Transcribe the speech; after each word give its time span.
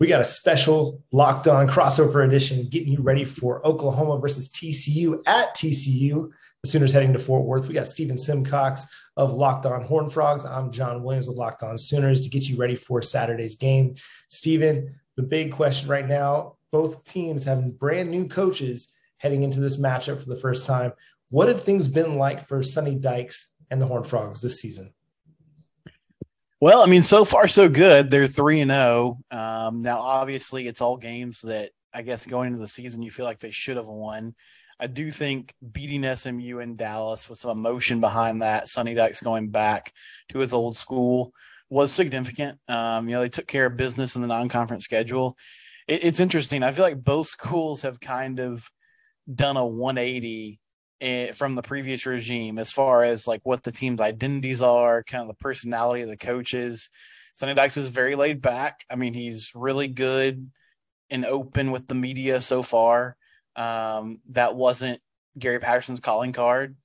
We 0.00 0.06
got 0.06 0.20
a 0.20 0.24
special 0.24 1.02
locked 1.10 1.48
on 1.48 1.66
crossover 1.66 2.24
edition 2.24 2.68
getting 2.68 2.92
you 2.92 3.02
ready 3.02 3.24
for 3.24 3.66
Oklahoma 3.66 4.20
versus 4.20 4.48
TCU 4.48 5.20
at 5.26 5.56
TCU. 5.56 6.30
The 6.62 6.68
Sooners 6.68 6.92
heading 6.92 7.12
to 7.12 7.18
Fort 7.18 7.44
Worth. 7.44 7.66
We 7.66 7.74
got 7.74 7.88
Stephen 7.88 8.16
Simcox 8.16 8.86
of 9.16 9.32
Locked 9.32 9.66
On 9.66 9.82
Horn 9.82 10.08
Frogs. 10.08 10.44
I'm 10.44 10.70
John 10.70 11.02
Williams 11.02 11.28
of 11.28 11.34
Locked 11.34 11.64
On 11.64 11.76
Sooners 11.76 12.20
to 12.22 12.28
get 12.28 12.48
you 12.48 12.56
ready 12.56 12.76
for 12.76 13.02
Saturday's 13.02 13.56
game. 13.56 13.96
Stephen, 14.28 15.00
the 15.16 15.22
big 15.24 15.52
question 15.52 15.88
right 15.88 16.06
now 16.06 16.58
both 16.70 17.04
teams 17.04 17.44
have 17.44 17.78
brand 17.78 18.10
new 18.10 18.28
coaches 18.28 18.92
heading 19.18 19.42
into 19.42 19.60
this 19.60 19.78
matchup 19.78 20.20
for 20.20 20.28
the 20.28 20.36
first 20.36 20.66
time. 20.66 20.92
What 21.30 21.48
have 21.48 21.60
things 21.60 21.88
been 21.88 22.16
like 22.16 22.46
for 22.46 22.62
Sonny 22.62 22.94
Dykes 22.94 23.54
and 23.70 23.80
the 23.80 23.86
Horn 23.86 24.04
Frogs 24.04 24.40
this 24.40 24.60
season? 24.60 24.92
Well, 26.60 26.82
I 26.82 26.86
mean, 26.86 27.02
so 27.02 27.24
far 27.24 27.46
so 27.46 27.68
good. 27.68 28.10
They're 28.10 28.26
three 28.26 28.60
and 28.60 28.70
zero. 28.70 29.18
Oh. 29.30 29.38
Um, 29.38 29.82
now, 29.82 29.98
obviously, 30.00 30.66
it's 30.66 30.80
all 30.80 30.96
games 30.96 31.40
that 31.42 31.70
I 31.94 32.02
guess 32.02 32.26
going 32.26 32.48
into 32.48 32.60
the 32.60 32.68
season 32.68 33.02
you 33.02 33.10
feel 33.10 33.26
like 33.26 33.38
they 33.38 33.50
should 33.50 33.76
have 33.76 33.86
won. 33.86 34.34
I 34.80 34.86
do 34.86 35.10
think 35.10 35.52
beating 35.72 36.04
SMU 36.14 36.58
in 36.58 36.76
Dallas 36.76 37.28
with 37.28 37.38
some 37.38 37.50
emotion 37.50 38.00
behind 38.00 38.42
that, 38.42 38.68
Sonny 38.68 38.94
Dykes 38.94 39.20
going 39.22 39.50
back 39.50 39.92
to 40.30 40.38
his 40.38 40.52
old 40.52 40.76
school 40.76 41.32
was 41.70 41.92
significant. 41.92 42.58
Um, 42.68 43.08
you 43.08 43.14
know, 43.14 43.20
they 43.20 43.28
took 43.28 43.46
care 43.46 43.66
of 43.66 43.76
business 43.76 44.16
in 44.16 44.22
the 44.22 44.28
non-conference 44.28 44.84
schedule. 44.84 45.36
It, 45.86 46.04
it's 46.04 46.20
interesting. 46.20 46.62
I 46.62 46.72
feel 46.72 46.84
like 46.84 47.02
both 47.02 47.26
schools 47.28 47.82
have 47.82 48.00
kind 48.00 48.40
of 48.40 48.68
done 49.32 49.56
a 49.56 49.66
180 49.66 50.48
Eh, 50.50 50.67
from 51.34 51.54
the 51.54 51.62
previous 51.62 52.06
regime 52.06 52.58
as 52.58 52.72
far 52.72 53.04
as 53.04 53.26
like 53.26 53.40
what 53.44 53.62
the 53.62 53.72
team's 53.72 54.00
identities 54.00 54.62
are, 54.62 55.02
kind 55.02 55.22
of 55.22 55.28
the 55.28 55.42
personality 55.42 56.02
of 56.02 56.08
the 56.08 56.16
coaches. 56.16 56.90
Sonny 57.34 57.54
Dykes 57.54 57.76
is 57.76 57.90
very 57.90 58.16
laid 58.16 58.42
back. 58.42 58.80
I 58.90 58.96
mean, 58.96 59.14
he's 59.14 59.52
really 59.54 59.88
good 59.88 60.50
and 61.10 61.24
open 61.24 61.70
with 61.70 61.86
the 61.86 61.94
media 61.94 62.40
so 62.40 62.62
far. 62.62 63.16
Um, 63.54 64.20
that 64.30 64.56
wasn't 64.56 65.00
Gary 65.38 65.60
Patterson's 65.60 66.00
calling 66.00 66.32
card. 66.32 66.76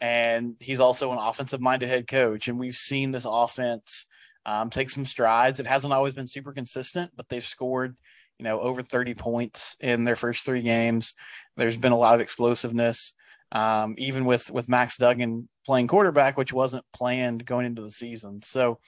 And 0.00 0.56
he's 0.60 0.80
also 0.80 1.12
an 1.12 1.18
offensive 1.18 1.60
minded 1.60 1.88
head 1.88 2.06
coach. 2.06 2.48
And 2.48 2.58
we've 2.58 2.74
seen 2.74 3.10
this 3.10 3.26
offense 3.28 4.06
um, 4.46 4.70
take 4.70 4.90
some 4.90 5.04
strides. 5.04 5.60
It 5.60 5.66
hasn't 5.66 5.92
always 5.92 6.14
been 6.14 6.26
super 6.26 6.52
consistent, 6.52 7.10
but 7.16 7.28
they've 7.28 7.42
scored, 7.42 7.96
you 8.38 8.44
know, 8.44 8.60
over 8.60 8.82
30 8.82 9.14
points 9.14 9.76
in 9.80 10.04
their 10.04 10.16
first 10.16 10.46
three 10.46 10.62
games. 10.62 11.14
There's 11.56 11.78
been 11.78 11.92
a 11.92 11.98
lot 11.98 12.14
of 12.14 12.20
explosiveness 12.20 13.12
um, 13.52 13.94
even 13.98 14.24
with 14.24 14.50
with 14.50 14.68
Max 14.68 14.96
Duggan 14.98 15.48
playing 15.66 15.86
quarterback, 15.86 16.36
which 16.36 16.52
wasn't 16.52 16.84
planned 16.92 17.44
going 17.44 17.66
into 17.66 17.82
the 17.82 17.90
season. 17.90 18.42
So, 18.42 18.78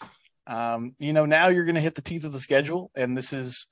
um, 0.46 0.94
you 0.98 1.12
know, 1.12 1.26
now 1.26 1.48
you're 1.48 1.64
going 1.64 1.74
to 1.74 1.80
hit 1.80 1.94
the 1.94 2.02
teeth 2.02 2.24
of 2.24 2.32
the 2.32 2.38
schedule, 2.38 2.90
and 2.94 3.16
this 3.16 3.32
is 3.32 3.66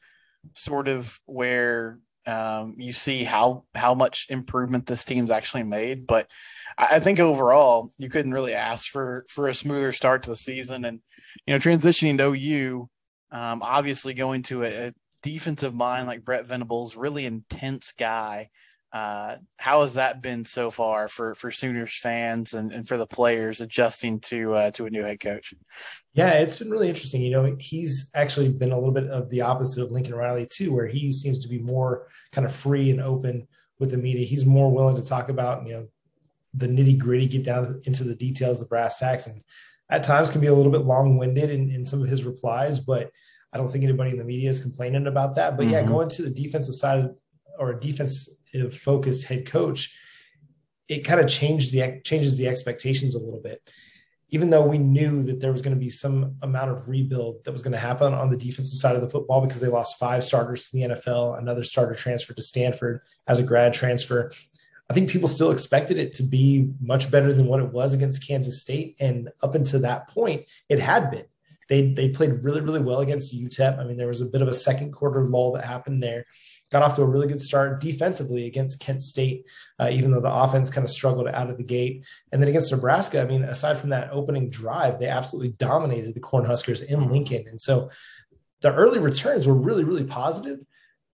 sort 0.55 0.89
of 0.89 1.19
where 1.27 1.99
um, 2.27 2.75
you 2.77 2.93
see 2.93 3.25
how 3.25 3.65
how 3.75 3.95
much 3.95 4.27
improvement 4.29 4.87
this 4.87 5.05
team's 5.05 5.31
actually 5.31 5.63
made. 5.63 6.07
But 6.07 6.31
I, 6.77 7.01
think 7.01 7.21
overall, 7.21 7.93
you 7.97 8.11
couldn't 8.11 8.35
really 8.35 8.55
ask 8.55 8.91
for 8.91 9.25
for 9.29 9.49
a 9.49 9.55
smoother 9.55 9.93
start 9.93 10.25
to 10.25 10.31
the 10.31 10.37
season, 10.37 10.85
and 10.85 11.01
you 11.47 11.55
know, 11.55 11.59
transitioning 11.59 12.19
to 12.19 12.35
OU, 12.35 12.89
um, 13.31 13.63
obviously 13.63 14.15
going 14.15 14.43
to 14.45 14.65
a, 14.65 14.89
a 14.89 14.95
defensive 15.23 15.75
mind 15.75 16.07
like 16.07 16.25
Brent 16.25 16.47
Venables, 16.47 16.97
really 16.97 17.25
intense 17.25 17.93
guy. 17.99 18.51
Uh, 18.91 19.37
how 19.59 19.83
has 19.83 19.95
that 19.95 20.23
been 20.23 20.45
so 20.45 20.71
far 20.71 21.09
for 21.09 21.35
for 21.35 21.51
Sooners 21.51 22.01
fans 22.01 22.55
and, 22.55 22.73
and 22.73 22.89
for 22.89 22.97
the 22.97 23.07
players 23.07 23.61
adjusting 23.61 24.19
to 24.21 24.55
uh, 24.55 24.71
to 24.73 24.87
a 24.87 24.91
new 24.91 25.03
head 25.03 25.21
coach? 25.21 25.53
Yeah, 26.15 26.31
it's 26.33 26.57
been 26.57 26.71
really 26.71 26.89
interesting. 26.89 27.21
You 27.21 27.31
know, 27.33 27.57
he's 27.61 28.11
actually 28.15 28.49
been 28.49 28.73
a 28.73 28.79
little 28.79 28.95
bit 28.95 29.09
of 29.09 29.29
the 29.29 29.43
opposite 29.43 29.83
of 29.83 29.91
Lincoln 29.91 30.15
Riley 30.15 30.47
too, 30.47 30.73
where 30.73 30.87
he 30.87 31.13
seems 31.13 31.39
to 31.41 31.49
be 31.49 31.59
more 31.59 32.09
kind 32.33 32.47
of 32.47 32.55
free 32.55 32.91
and 32.91 33.01
open 33.01 33.47
with 33.79 33.91
the 33.91 33.99
media. 33.99 34.25
He's 34.25 34.47
more 34.47 34.71
willing 34.73 34.97
to 34.97 35.05
talk 35.05 35.29
about 35.29 35.67
you 35.67 35.75
know 35.75 35.89
the 36.55 36.67
nitty 36.67 36.99
gritty, 36.99 37.29
get 37.29 37.45
down 37.45 37.83
into 37.85 38.05
the 38.05 38.17
details, 38.17 38.59
the 38.59 38.67
brass 38.67 38.99
tacks, 38.99 39.27
and 39.27 39.43
at 39.91 40.03
times 40.03 40.31
can 40.31 40.41
be 40.41 40.47
a 40.47 40.55
little 40.55 40.73
bit 40.73 40.87
long 40.87 41.19
winded 41.19 41.51
in, 41.51 41.71
in 41.71 41.85
some 41.85 42.03
of 42.03 42.09
his 42.09 42.25
replies, 42.25 42.81
but. 42.81 43.11
I 43.51 43.57
don't 43.57 43.71
think 43.71 43.83
anybody 43.83 44.11
in 44.11 44.19
the 44.19 44.25
media 44.25 44.51
is 44.51 44.61
complaining 44.61 45.07
about 45.07 45.37
that. 45.37 45.57
But 45.57 45.63
mm-hmm. 45.63 45.73
yeah, 45.73 45.83
going 45.83 46.11
to 46.11 46.23
the 46.23 46.29
defensive 46.29 46.75
side 46.75 47.09
or 47.59 47.73
defense 47.73 48.29
focused 48.71 49.27
head 49.27 49.47
coach, 49.47 49.97
it 50.89 51.05
kind 51.05 51.21
of 51.21 51.29
changed 51.29 51.73
the 51.73 52.01
changes 52.03 52.37
the 52.37 52.49
expectations 52.49 53.15
a 53.15 53.19
little 53.19 53.41
bit. 53.41 53.63
Even 54.31 54.51
though 54.51 54.67
we 54.67 54.77
knew 54.77 55.23
that 55.23 55.41
there 55.41 55.53
was 55.53 55.63
going 55.63 55.75
to 55.75 55.81
be 55.81 55.89
some 55.89 56.37
amount 56.43 56.71
of 56.71 56.87
rebuild 56.87 57.45
that 57.45 57.53
was 57.53 57.63
going 57.63 57.73
to 57.73 57.79
happen 57.79 58.13
on 58.13 58.29
the 58.29 58.37
defensive 58.37 58.79
side 58.79 58.95
of 58.95 59.01
the 59.01 59.09
football 59.09 59.41
because 59.41 59.61
they 59.61 59.69
lost 59.69 59.99
five 59.99 60.23
starters 60.23 60.69
to 60.69 60.77
the 60.77 60.83
NFL, 60.83 61.39
another 61.39 61.65
starter 61.65 61.95
transferred 61.95 62.37
to 62.37 62.43
Stanford 62.43 63.01
as 63.27 63.39
a 63.39 63.43
grad 63.43 63.73
transfer. 63.73 64.31
I 64.91 64.95
think 64.95 65.09
people 65.09 65.29
still 65.29 65.51
expected 65.51 65.99
it 65.99 66.15
to 66.15 66.23
be 66.23 66.71
much 66.81 67.11
better 67.11 67.33
than 67.33 67.47
what 67.47 67.61
it 67.61 67.73
was 67.73 67.95
against 67.95 68.27
Kansas 68.27 68.61
State. 68.61 68.97
And 69.01 69.31
up 69.43 69.55
until 69.55 69.81
that 69.81 70.09
point, 70.09 70.47
it 70.69 70.79
had 70.79 71.11
been. 71.11 71.25
They, 71.69 71.93
they 71.93 72.09
played 72.09 72.43
really, 72.43 72.63
really 72.63 72.81
well 72.81 73.01
against 73.01 73.37
UTEP. 73.37 73.79
I 73.79 73.85
mean, 73.85 73.99
there 73.99 74.09
was 74.09 74.23
a 74.23 74.27
bit 74.27 74.41
of 74.41 74.49
a 74.49 74.55
second 74.55 74.93
quarter 74.93 75.25
lull 75.25 75.53
that 75.53 75.65
happened 75.65 76.03
there 76.03 76.25
got 76.71 76.83
off 76.83 76.97
to 76.97 77.03
a 77.03 77.07
really 77.07 77.27
good 77.27 77.41
start 77.41 77.81
defensively 77.81 78.47
against 78.47 78.81
Kent 78.81 79.03
State, 79.03 79.47
uh, 79.79 79.89
even 79.91 80.11
though 80.11 80.21
the 80.21 80.33
offense 80.33 80.71
kind 80.71 80.85
of 80.85 80.91
struggled 80.91 81.29
out 81.29 81.51
of 81.51 81.57
the 81.57 81.65
gate. 81.65 82.05
And 82.31 82.43
then 82.43 82.49
against 82.49 82.71
Nebraska, 82.73 83.23
I 83.23 83.25
mean, 83.25 83.43
aside 83.43 83.79
from 83.79 83.91
that 83.91 84.11
opening 84.13 84.51
drive, 84.51 84.99
they 84.99 85.09
absolutely 85.09 85.53
dominated 85.53 86.15
the 86.15 86.21
Cornhuskers 86.21 86.85
in 86.85 87.11
Lincoln. 87.11 87.47
And 87.49 87.61
so 87.61 87.91
the 88.61 88.75
early 88.75 88.99
returns 88.99 89.47
were 89.47 89.55
really, 89.55 89.85
really 89.85 90.05
positive. 90.05 90.61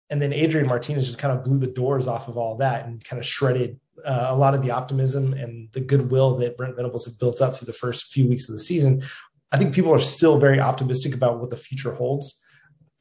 And 0.09 0.21
then 0.21 0.33
Adrian 0.33 0.67
Martinez 0.67 1.07
just 1.07 1.19
kind 1.19 1.37
of 1.37 1.45
blew 1.45 1.59
the 1.59 1.67
doors 1.67 2.07
off 2.07 2.29
of 2.29 2.37
all 2.37 2.57
that 2.59 2.87
and 2.87 3.03
kind 3.03 3.19
of 3.19 3.27
shredded 3.27 3.79
uh, 4.05 4.27
a 4.31 4.37
lot 4.37 4.55
of 4.55 4.63
the 4.63 4.71
optimism 4.71 5.33
and 5.33 5.69
the 5.73 5.81
goodwill 5.81 6.37
that 6.37 6.57
Brent 6.57 6.77
Venables 6.77 7.05
had 7.05 7.19
built 7.19 7.41
up 7.41 7.57
through 7.57 7.67
the 7.67 7.73
first 7.73 8.13
few 8.13 8.29
weeks 8.29 8.49
of 8.49 8.55
the 8.55 8.61
season. 8.61 9.03
I 9.53 9.59
think 9.59 9.75
people 9.75 9.93
are 9.93 9.99
still 9.99 10.39
very 10.39 10.61
optimistic 10.61 11.15
about 11.15 11.41
what 11.41 11.51
the 11.51 11.57
future 11.57 11.93
holds. 11.93 12.42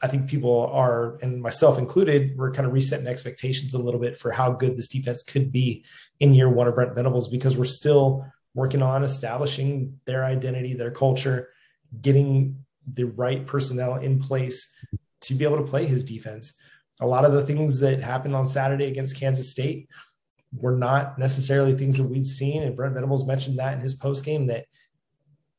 I 0.01 0.07
think 0.07 0.27
people 0.27 0.67
are, 0.73 1.17
and 1.21 1.41
myself 1.41 1.77
included, 1.77 2.35
we're 2.35 2.51
kind 2.51 2.65
of 2.65 2.73
resetting 2.73 3.07
expectations 3.07 3.73
a 3.73 3.81
little 3.81 3.99
bit 3.99 4.17
for 4.17 4.31
how 4.31 4.51
good 4.51 4.75
this 4.75 4.87
defense 4.87 5.21
could 5.21 5.51
be 5.51 5.85
in 6.19 6.33
year 6.33 6.49
one 6.49 6.67
of 6.67 6.75
Brent 6.75 6.95
Venables 6.95 7.27
because 7.27 7.55
we're 7.55 7.65
still 7.65 8.25
working 8.55 8.81
on 8.81 9.03
establishing 9.03 9.99
their 10.05 10.25
identity, 10.25 10.73
their 10.73 10.91
culture, 10.91 11.49
getting 12.01 12.65
the 12.91 13.05
right 13.05 13.45
personnel 13.45 13.95
in 13.97 14.19
place 14.19 14.75
to 15.21 15.35
be 15.35 15.43
able 15.43 15.57
to 15.57 15.69
play 15.69 15.85
his 15.85 16.03
defense. 16.03 16.57
A 16.99 17.05
lot 17.05 17.25
of 17.25 17.33
the 17.33 17.45
things 17.45 17.79
that 17.79 18.01
happened 18.01 18.35
on 18.35 18.47
Saturday 18.47 18.85
against 18.85 19.17
Kansas 19.17 19.51
State 19.51 19.87
were 20.53 20.75
not 20.75 21.17
necessarily 21.17 21.73
things 21.73 21.97
that 21.97 22.09
we'd 22.09 22.27
seen. 22.27 22.63
And 22.63 22.75
Brent 22.75 22.95
Venables 22.95 23.25
mentioned 23.25 23.59
that 23.59 23.73
in 23.73 23.79
his 23.81 23.93
post 23.93 24.25
game 24.25 24.47
that 24.47 24.65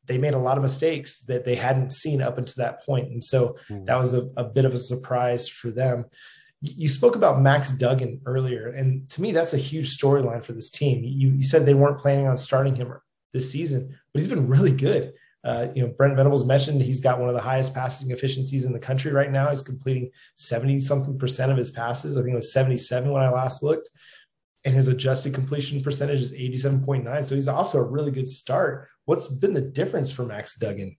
they 0.07 0.19
made 0.19 0.35
a 0.35 0.39
lot 0.39 0.57
of 0.57 0.63
mistakes 0.63 1.21
that 1.21 1.45
they 1.45 1.55
hadn't 1.55 1.93
seen 1.93 2.21
up 2.21 2.39
until 2.39 2.65
that 2.65 2.85
point. 2.85 3.09
And 3.11 3.23
so 3.23 3.57
mm-hmm. 3.69 3.85
that 3.85 3.99
was 3.99 4.15
a, 4.15 4.29
a, 4.37 4.45
bit 4.45 4.65
of 4.65 4.75
a 4.75 4.79
surprise 4.79 5.49
for 5.49 5.71
them. 5.71 6.07
You 6.61 6.89
spoke 6.89 7.17
about 7.17 7.41
Max 7.41 7.73
Duggan 7.73 8.21
earlier, 8.25 8.69
and 8.69 9.09
to 9.11 9.21
me, 9.21 9.33
that's 9.33 9.53
a 9.53 9.59
huge 9.59 9.97
storyline 9.97 10.45
for 10.45 10.53
this 10.53 10.71
team. 10.71 11.03
You, 11.03 11.31
you 11.31 11.43
said 11.43 11.67
they 11.67 11.75
weren't 11.75 11.99
planning 11.99 12.29
on 12.29 12.37
starting 12.37 12.77
him 12.77 12.93
this 13.33 13.51
season, 13.51 13.89
but 14.13 14.21
he's 14.21 14.29
been 14.29 14.47
really 14.47 14.71
good. 14.71 15.13
Uh, 15.45 15.69
you 15.75 15.83
know, 15.83 15.89
Brent 15.89 16.17
Venables 16.17 16.45
mentioned 16.45 16.81
he's 16.81 17.01
got 17.01 17.19
one 17.19 17.29
of 17.29 17.35
the 17.35 17.41
highest 17.41 17.75
passing 17.75 18.13
efficiencies 18.13 18.65
in 18.65 18.73
the 18.73 18.79
country 18.79 19.11
right 19.11 19.31
now. 19.31 19.49
He's 19.49 19.63
completing 19.63 20.11
70 20.37 20.79
something 20.81 21.19
percent 21.19 21.51
of 21.51 21.59
his 21.59 21.73
passes. 21.73 22.17
I 22.17 22.21
think 22.21 22.33
it 22.33 22.37
was 22.37 22.53
77 22.53 23.11
when 23.11 23.23
I 23.23 23.31
last 23.31 23.63
looked. 23.63 23.89
And 24.65 24.75
his 24.75 24.89
adjusted 24.89 25.35
completion 25.35 25.83
percentage 25.83 26.21
is 26.21 26.33
87.9. 26.33 27.25
So 27.25 27.35
he's 27.35 27.49
off 27.49 27.73
to 27.73 27.79
a 27.79 27.83
really 27.83 28.13
good 28.13 28.29
start 28.29 28.89
What's 29.05 29.29
been 29.29 29.55
the 29.55 29.61
difference 29.61 30.13
for 30.13 30.25
Max 30.25 30.57
Duggan? 30.57 30.97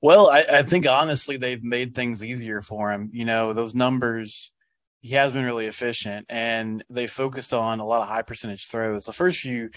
Well, 0.00 0.28
I, 0.28 0.44
I, 0.52 0.62
think 0.62 0.86
honestly 0.88 1.36
they've 1.36 1.62
made 1.62 1.94
things 1.94 2.24
easier 2.24 2.60
for 2.60 2.90
him. 2.90 3.10
You 3.12 3.24
know, 3.24 3.52
those 3.52 3.74
numbers, 3.74 4.50
he 5.00 5.14
has 5.14 5.30
been 5.30 5.44
really 5.44 5.66
efficient 5.66 6.26
and 6.28 6.84
they 6.90 7.06
focused 7.06 7.54
on 7.54 7.78
a 7.78 7.84
lot 7.84 8.02
of 8.02 8.08
high 8.08 8.22
percentage 8.22 8.66
throws. 8.66 9.04
The 9.04 9.12
first 9.12 9.40
few 9.40 9.70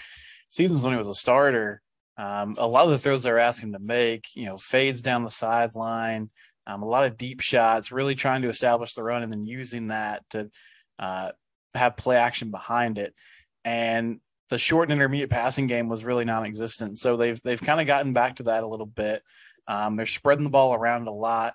seasons 0.48 0.82
when 0.82 0.92
he 0.92 0.98
was 0.98 1.08
a 1.08 1.14
starter, 1.14 1.80
um, 2.18 2.56
a 2.58 2.66
lot 2.66 2.86
of 2.86 2.90
the 2.90 2.98
throws 2.98 3.22
they're 3.22 3.38
asking 3.38 3.68
him 3.68 3.74
to 3.74 3.78
make, 3.78 4.26
you 4.34 4.46
know, 4.46 4.56
fades 4.56 5.00
down 5.00 5.22
the 5.22 5.30
sideline, 5.30 6.30
um, 6.66 6.82
a 6.82 6.86
lot 6.86 7.04
of 7.04 7.16
deep 7.16 7.40
shots, 7.40 7.92
really 7.92 8.16
trying 8.16 8.42
to 8.42 8.48
establish 8.48 8.94
the 8.94 9.04
run 9.04 9.22
and 9.22 9.32
then 9.32 9.44
using 9.44 9.88
that 9.88 10.28
to 10.30 10.50
uh, 10.98 11.30
have 11.74 11.96
play 11.96 12.16
action 12.16 12.50
behind 12.50 12.98
it. 12.98 13.14
And 13.64 14.20
the 14.48 14.58
short 14.58 14.88
and 14.90 14.98
intermediate 14.98 15.30
passing 15.30 15.66
game 15.66 15.88
was 15.88 16.04
really 16.04 16.24
non-existent. 16.24 16.98
So 16.98 17.16
they've 17.16 17.40
they've 17.42 17.60
kind 17.60 17.80
of 17.80 17.86
gotten 17.86 18.12
back 18.12 18.36
to 18.36 18.44
that 18.44 18.62
a 18.62 18.68
little 18.68 18.86
bit. 18.86 19.22
Um, 19.66 19.96
they're 19.96 20.06
spreading 20.06 20.44
the 20.44 20.50
ball 20.50 20.74
around 20.74 21.08
a 21.08 21.12
lot, 21.12 21.54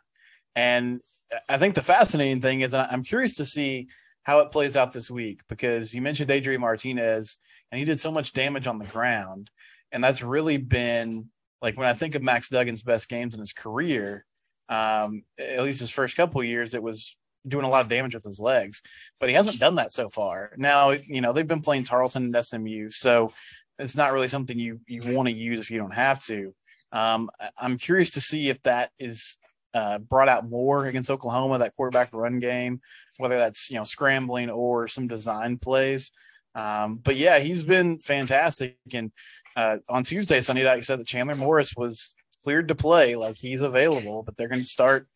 and 0.56 1.02
I 1.48 1.58
think 1.58 1.76
the 1.76 1.82
fascinating 1.82 2.42
thing 2.42 2.62
is 2.62 2.74
I'm 2.74 3.04
curious 3.04 3.36
to 3.36 3.46
see 3.46 3.88
how 4.24 4.40
it 4.40 4.52
plays 4.52 4.76
out 4.76 4.92
this 4.92 5.10
week 5.10 5.42
because 5.48 5.94
you 5.96 6.02
mentioned 6.02 6.30
Adrian 6.30 6.62
Martinez 6.62 7.38
and 7.72 7.80
he 7.80 7.86
did 7.86 8.00
so 8.00 8.12
much 8.12 8.34
damage 8.34 8.68
on 8.68 8.80
the 8.80 8.86
ground, 8.86 9.50
and 9.92 10.04
that's 10.04 10.22
really 10.22 10.58
been 10.58 11.30
like 11.62 11.78
when 11.78 11.88
I 11.88 11.94
think 11.94 12.16
of 12.16 12.24
Max 12.24 12.50
Duggan's 12.50 12.84
best 12.84 13.08
games 13.08 13.34
in 13.34 13.40
his 13.40 13.54
career. 13.54 14.26
Um, 14.68 15.24
at 15.38 15.64
least 15.64 15.82
his 15.82 15.92
first 15.92 16.16
couple 16.16 16.42
years, 16.44 16.74
it 16.74 16.84
was 16.84 17.18
doing 17.48 17.66
a 17.66 17.70
lot 17.70 17.82
of 17.82 17.88
damage 17.88 18.14
with 18.14 18.24
his 18.24 18.40
legs, 18.40 18.82
but 19.20 19.30
he 19.30 19.36
hasn't 19.36 19.60
done 19.60 19.76
that 19.76 19.94
so 19.94 20.10
far. 20.10 20.52
Now, 20.58 20.92
you 20.92 21.22
know, 21.22 21.34
they've 21.34 21.48
been 21.48 21.62
playing 21.62 21.86
Tarleton 21.86 22.34
and 22.34 22.46
SMU, 22.46 22.90
so 22.90 23.34
it's 23.80 23.98
not 23.98 24.14
really 24.14 24.28
something 24.28 24.58
you 24.58 24.80
you 24.88 25.02
want 25.14 25.28
to 25.28 25.34
use 25.34 25.60
if 25.60 25.72
you 25.72 25.80
don't 25.80 25.94
have 25.94 26.24
to. 26.26 26.54
Um, 26.92 27.30
I'm 27.58 27.78
curious 27.78 28.12
to 28.12 28.22
see 28.22 28.50
if 28.50 28.62
that 28.64 28.92
is 29.00 29.38
uh, 29.74 30.00
brought 30.00 30.28
out 30.28 30.50
more 30.50 30.86
against 30.86 31.10
Oklahoma, 31.10 31.60
that 31.60 31.76
quarterback 31.76 32.10
run 32.14 32.40
game, 32.40 32.82
whether 33.18 33.38
that's 33.38 33.70
you 33.70 33.78
know 33.78 33.84
scrambling 33.84 34.50
or 34.50 34.88
some 34.88 35.08
design 35.08 35.58
plays. 35.58 36.12
Um, 36.54 36.98
but 36.98 37.16
yeah, 37.16 37.40
he's 37.40 37.64
been 37.64 38.00
fantastic. 38.00 38.78
And 38.94 39.12
uh, 39.56 39.78
on 39.88 40.04
Tuesday, 40.04 40.42
Sunday 40.42 40.64
night, 40.64 40.84
said 40.84 41.00
that 41.00 41.08
Chandler 41.08 41.36
Morris 41.36 41.74
was 41.76 42.14
cleared 42.44 42.68
to 42.68 42.76
play, 42.76 43.16
like 43.16 43.38
he's 43.38 43.62
available, 43.62 44.24
but 44.24 44.36
they're 44.36 44.50
going 44.50 44.62
to 44.62 44.68
start 44.68 45.08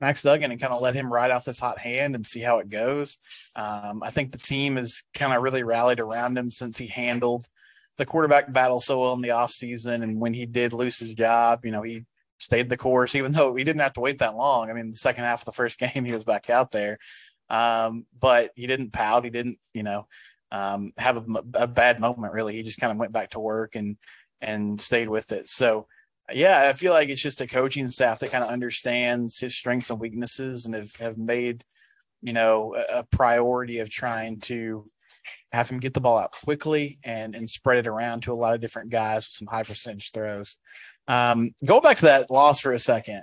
Max 0.00 0.22
Duggan 0.22 0.50
and 0.50 0.60
kind 0.60 0.72
of 0.72 0.82
let 0.82 0.94
him 0.94 1.12
ride 1.12 1.30
out 1.30 1.44
this 1.44 1.58
hot 1.58 1.78
hand 1.78 2.14
and 2.14 2.26
see 2.26 2.40
how 2.40 2.58
it 2.58 2.68
goes. 2.68 3.18
Um, 3.56 4.02
I 4.02 4.10
think 4.10 4.32
the 4.32 4.38
team 4.38 4.76
has 4.76 5.02
kind 5.14 5.32
of 5.32 5.42
really 5.42 5.62
rallied 5.62 6.00
around 6.00 6.36
him 6.36 6.50
since 6.50 6.76
he 6.76 6.86
handled 6.86 7.46
the 7.96 8.06
quarterback 8.06 8.52
battle 8.52 8.80
so 8.80 9.00
well 9.00 9.12
in 9.14 9.20
the 9.20 9.28
offseason. 9.28 10.02
And 10.02 10.20
when 10.20 10.34
he 10.34 10.46
did 10.46 10.72
lose 10.72 10.98
his 10.98 11.14
job, 11.14 11.64
you 11.64 11.70
know, 11.70 11.82
he 11.82 12.04
stayed 12.38 12.68
the 12.68 12.76
course, 12.76 13.14
even 13.14 13.32
though 13.32 13.54
he 13.54 13.64
didn't 13.64 13.82
have 13.82 13.92
to 13.94 14.00
wait 14.00 14.18
that 14.18 14.36
long. 14.36 14.70
I 14.70 14.72
mean, 14.72 14.90
the 14.90 14.96
second 14.96 15.24
half 15.24 15.42
of 15.42 15.46
the 15.46 15.52
first 15.52 15.78
game, 15.94 16.04
he 16.04 16.12
was 16.12 16.24
back 16.24 16.50
out 16.50 16.70
there. 16.70 16.98
Um, 17.48 18.06
but 18.18 18.50
he 18.54 18.66
didn't 18.66 18.92
pout. 18.92 19.24
He 19.24 19.30
didn't, 19.30 19.58
you 19.74 19.82
know, 19.82 20.06
um, 20.50 20.92
have 20.96 21.18
a, 21.18 21.42
a, 21.54 21.66
bad 21.66 22.00
moment 22.00 22.32
really. 22.32 22.54
He 22.54 22.62
just 22.62 22.80
kind 22.80 22.90
of 22.90 22.96
went 22.96 23.12
back 23.12 23.30
to 23.30 23.40
work 23.40 23.76
and, 23.76 23.96
and 24.40 24.80
stayed 24.80 25.08
with 25.08 25.30
it. 25.32 25.48
So, 25.48 25.86
yeah, 26.32 26.68
I 26.68 26.72
feel 26.72 26.92
like 26.92 27.08
it's 27.08 27.22
just 27.22 27.40
a 27.40 27.46
coaching 27.46 27.88
staff 27.88 28.20
that 28.20 28.30
kind 28.30 28.44
of 28.44 28.50
understands 28.50 29.38
his 29.38 29.56
strengths 29.56 29.90
and 29.90 30.00
weaknesses 30.00 30.64
and 30.64 30.74
have, 30.74 30.94
have 30.96 31.18
made, 31.18 31.64
you 32.22 32.32
know, 32.32 32.74
a, 32.74 33.00
a 33.00 33.04
priority 33.04 33.80
of 33.80 33.90
trying 33.90 34.40
to 34.40 34.86
have 35.52 35.68
him 35.68 35.78
get 35.78 35.94
the 35.94 36.00
ball 36.00 36.18
out 36.18 36.32
quickly 36.32 36.98
and 37.04 37.34
and 37.34 37.48
spread 37.48 37.78
it 37.78 37.86
around 37.86 38.22
to 38.22 38.32
a 38.32 38.34
lot 38.34 38.54
of 38.54 38.60
different 38.60 38.90
guys 38.90 39.26
with 39.26 39.36
some 39.36 39.46
high 39.46 39.62
percentage 39.62 40.10
throws. 40.10 40.56
Um, 41.06 41.50
go 41.64 41.80
back 41.80 41.98
to 41.98 42.06
that 42.06 42.30
loss 42.30 42.60
for 42.60 42.72
a 42.72 42.78
second. 42.78 43.22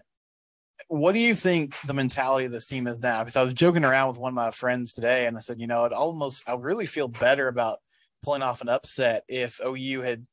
What 0.87 1.13
do 1.13 1.19
you 1.19 1.35
think 1.35 1.79
the 1.81 1.93
mentality 1.93 2.45
of 2.45 2.51
this 2.51 2.65
team 2.65 2.87
is 2.87 3.01
now? 3.01 3.19
Because 3.23 3.35
I 3.35 3.43
was 3.43 3.53
joking 3.53 3.83
around 3.83 4.09
with 4.09 4.17
one 4.17 4.29
of 4.29 4.35
my 4.35 4.51
friends 4.51 4.93
today, 4.93 5.25
and 5.25 5.37
I 5.37 5.39
said, 5.39 5.59
you 5.59 5.67
know, 5.67 5.85
it 5.85 5.93
almost 5.93 6.47
I 6.47 6.53
really 6.53 6.85
feel 6.85 7.07
better 7.07 7.47
about 7.47 7.79
pulling 8.23 8.41
off 8.43 8.61
an 8.61 8.69
upset 8.69 9.23
if 9.27 9.59
OU 9.65 10.01
had 10.01 10.27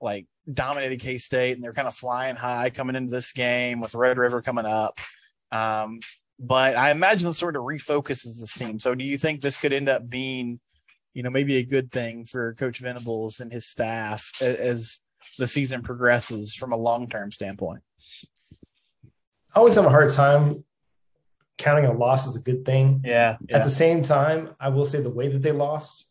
like 0.00 0.26
dominated 0.52 1.00
K 1.00 1.18
State 1.18 1.54
and 1.54 1.62
they're 1.62 1.72
kind 1.72 1.88
of 1.88 1.94
flying 1.94 2.36
high 2.36 2.70
coming 2.70 2.96
into 2.96 3.10
this 3.10 3.32
game 3.32 3.80
with 3.80 3.94
Red 3.94 4.18
River 4.18 4.42
coming 4.42 4.66
up. 4.66 5.00
Um, 5.52 6.00
but 6.38 6.76
I 6.76 6.90
imagine 6.90 7.26
this 7.26 7.38
sort 7.38 7.56
of 7.56 7.62
refocuses 7.62 8.40
this 8.40 8.54
team. 8.54 8.78
So 8.78 8.94
do 8.94 9.04
you 9.04 9.18
think 9.18 9.40
this 9.40 9.56
could 9.56 9.72
end 9.72 9.88
up 9.88 10.08
being 10.08 10.60
you 11.18 11.24
know, 11.24 11.30
maybe 11.30 11.56
a 11.56 11.64
good 11.64 11.90
thing 11.90 12.24
for 12.24 12.54
Coach 12.54 12.78
Venables 12.78 13.40
and 13.40 13.52
his 13.52 13.66
staff 13.66 14.30
as 14.40 15.00
the 15.36 15.48
season 15.48 15.82
progresses 15.82 16.54
from 16.54 16.70
a 16.70 16.76
long 16.76 17.08
term 17.08 17.32
standpoint? 17.32 17.82
I 19.52 19.58
always 19.58 19.74
have 19.74 19.84
a 19.84 19.90
hard 19.90 20.12
time 20.12 20.64
counting 21.56 21.86
a 21.86 21.92
loss 21.92 22.28
as 22.28 22.36
a 22.36 22.40
good 22.40 22.64
thing. 22.64 23.00
Yeah, 23.04 23.36
yeah. 23.48 23.56
At 23.56 23.64
the 23.64 23.70
same 23.70 24.02
time, 24.02 24.50
I 24.60 24.68
will 24.68 24.84
say 24.84 25.00
the 25.00 25.10
way 25.10 25.26
that 25.26 25.42
they 25.42 25.50
lost 25.50 26.07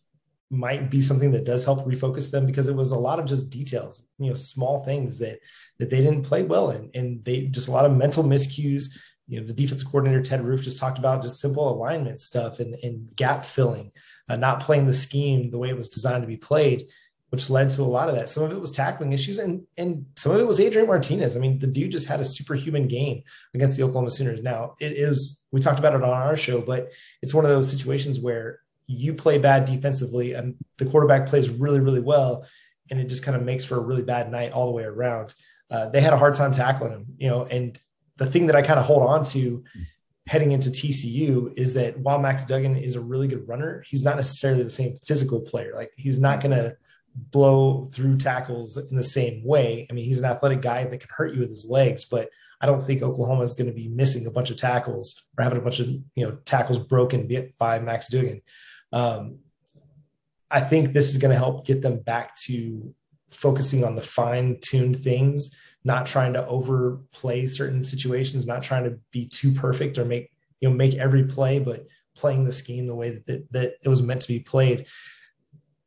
might 0.50 0.90
be 0.90 1.02
something 1.02 1.32
that 1.32 1.46
does 1.46 1.66
help 1.66 1.86
refocus 1.86 2.32
them 2.32 2.46
because 2.46 2.68
it 2.70 2.76
was 2.76 2.92
a 2.92 3.00
lot 3.00 3.20
of 3.20 3.26
just 3.26 3.50
details, 3.50 4.08
you 4.18 4.30
know, 4.30 4.36
small 4.36 4.84
things 4.84 5.20
that 5.20 5.40
that 5.80 5.90
they 5.90 6.02
didn't 6.02 6.24
play 6.24 6.44
well 6.44 6.72
in, 6.72 6.90
and 6.94 7.24
they 7.24 7.44
just 7.44 7.68
a 7.68 7.72
lot 7.72 7.86
of 7.86 7.96
mental 7.96 8.24
miscues. 8.24 8.98
You 9.28 9.42
know, 9.42 9.46
the 9.46 9.54
defensive 9.54 9.88
coordinator 9.88 10.24
Ted 10.24 10.42
Roof 10.42 10.62
just 10.62 10.80
talked 10.80 10.98
about 10.98 11.22
just 11.22 11.42
simple 11.42 11.70
alignment 11.70 12.22
stuff 12.22 12.62
and, 12.62 12.76
and 12.82 13.14
gap 13.14 13.46
filling 13.46 13.92
uh, 14.30 14.36
not 14.36 14.62
playing 14.62 14.86
the 14.86 14.94
scheme 14.94 15.50
the 15.50 15.58
way 15.58 15.70
it 15.70 15.78
was 15.78 15.90
designed 15.90 16.24
to 16.24 16.28
be 16.28 16.38
played, 16.38 16.84
which 17.30 17.50
led 17.50 17.70
to 17.70 17.82
a 17.82 17.84
lot 17.84 18.10
of 18.10 18.16
that. 18.16 18.30
Some 18.30 18.44
of 18.44 18.52
it 18.52 18.60
was 18.60 18.72
tackling 18.72 19.14
issues, 19.14 19.38
and 19.38 19.66
and 19.78 20.06
some 20.16 20.34
of 20.34 20.40
it 20.40 20.48
was 20.48 20.60
Adrian 20.60 20.88
Martinez. 20.88 21.36
I 21.36 21.40
mean, 21.40 21.60
the 21.60 21.68
dude 21.68 21.92
just 21.92 22.08
had 22.08 22.20
a 22.20 22.26
superhuman 22.26 22.88
game 22.88 23.24
against 23.54 23.78
the 23.78 23.84
Oklahoma 23.84 24.12
Sooners. 24.12 24.42
Now 24.42 24.76
it 24.80 24.94
is 24.94 25.46
we 25.52 25.62
talked 25.62 25.80
about 25.80 25.96
it 25.96 26.04
on 26.04 26.10
our 26.10 26.36
show, 26.36 26.62
but 26.62 26.92
it's 27.22 27.34
one 27.34 27.46
of 27.46 27.52
those 27.52 27.70
situations 27.70 28.20
where 28.20 28.60
you 28.88 29.14
play 29.14 29.38
bad 29.38 29.66
defensively 29.66 30.34
and 30.34 30.56
the 30.78 30.86
quarterback 30.86 31.28
plays 31.28 31.50
really 31.50 31.80
really 31.80 32.00
well, 32.00 32.46
and 32.90 33.00
it 33.00 33.06
just 33.06 33.24
kind 33.24 33.38
of 33.38 33.44
makes 33.44 33.66
for 33.66 33.76
a 33.76 33.82
really 33.82 34.04
bad 34.04 34.32
night 34.32 34.52
all 34.52 34.66
the 34.66 34.72
way 34.72 34.84
around. 34.84 35.34
Uh, 35.70 35.90
they 35.90 36.00
had 36.00 36.14
a 36.14 36.18
hard 36.18 36.34
time 36.34 36.52
tackling 36.52 36.94
him, 36.94 37.06
you 37.18 37.30
know, 37.30 37.46
and 37.46 37.80
the 38.16 38.26
thing 38.26 38.48
that 38.48 38.56
I 38.56 38.62
kind 38.62 38.80
of 38.80 38.86
hold 38.86 39.04
on 39.04 39.26
to 39.26 39.64
heading 40.28 40.52
into 40.52 40.70
TCU 40.70 41.54
is 41.58 41.74
that 41.74 41.98
while 42.00 42.20
Max 42.20 42.44
Duggan 42.44 42.76
is 42.76 42.96
a 42.96 43.02
really 43.02 43.28
good 43.28 43.48
runner, 43.48 43.84
he's 43.88 44.04
not 44.04 44.18
necessarily 44.18 44.64
the 44.64 44.70
same 44.70 44.98
physical 45.06 45.40
player. 45.40 45.72
Like 45.74 45.92
he's 45.96 46.18
not 46.18 46.42
going 46.42 46.56
to 46.56 46.76
blow 47.16 47.86
through 47.86 48.18
tackles 48.18 48.78
in 48.78 48.98
the 48.98 49.04
same 49.04 49.44
way. 49.46 49.88
I 49.90 49.94
mean, 49.94 50.06
he's 50.06 50.20
an 50.20 50.26
athletic 50.26 50.62
guy 50.62 50.84
that 50.84 51.00
can 51.00 51.10
hurt 51.12 51.34
you 51.34 51.40
with 51.40 51.50
his 51.50 51.66
legs, 51.70 52.06
but 52.06 52.30
I 52.60 52.66
don't 52.66 52.82
think 52.82 53.02
Oklahoma 53.02 53.44
is 53.44 53.54
going 53.54 53.68
to 53.68 53.74
be 53.74 53.88
missing 53.88 54.28
a 54.28 54.32
bunch 54.32 54.50
of 54.50 54.58
tackles 54.58 55.30
or 55.38 55.44
having 55.44 55.60
a 55.60 55.62
bunch 55.62 55.80
of 55.80 55.88
you 55.88 56.26
know 56.26 56.38
tackles 56.46 56.80
broken 56.80 57.28
by 57.58 57.80
Max 57.80 58.10
Duggan. 58.10 58.42
Um, 58.92 59.40
I 60.50 60.62
think 60.62 60.94
this 60.94 61.12
is 61.12 61.18
going 61.18 61.32
to 61.32 61.38
help 61.38 61.66
get 61.66 61.82
them 61.82 62.00
back 62.00 62.36
to 62.46 62.94
focusing 63.30 63.84
on 63.84 63.96
the 63.96 64.02
fine-tuned 64.02 65.04
things 65.04 65.56
not 65.88 66.06
trying 66.06 66.34
to 66.34 66.46
overplay 66.48 67.48
certain 67.48 67.82
situations, 67.82 68.46
not 68.46 68.62
trying 68.62 68.84
to 68.84 69.00
be 69.12 69.26
too 69.26 69.54
perfect 69.54 69.98
or 69.98 70.04
make 70.04 70.32
you 70.60 70.70
know 70.70 70.76
make 70.76 70.96
every 70.96 71.24
play, 71.24 71.60
but 71.60 71.88
playing 72.14 72.44
the 72.44 72.52
scheme 72.52 72.88
the 72.88 72.96
way 72.96 73.12
that 73.12 73.26
that, 73.26 73.52
that 73.54 73.76
it 73.82 73.90
was 73.90 74.04
meant 74.04 74.22
to 74.22 74.28
be 74.28 74.40
played. 74.40 74.86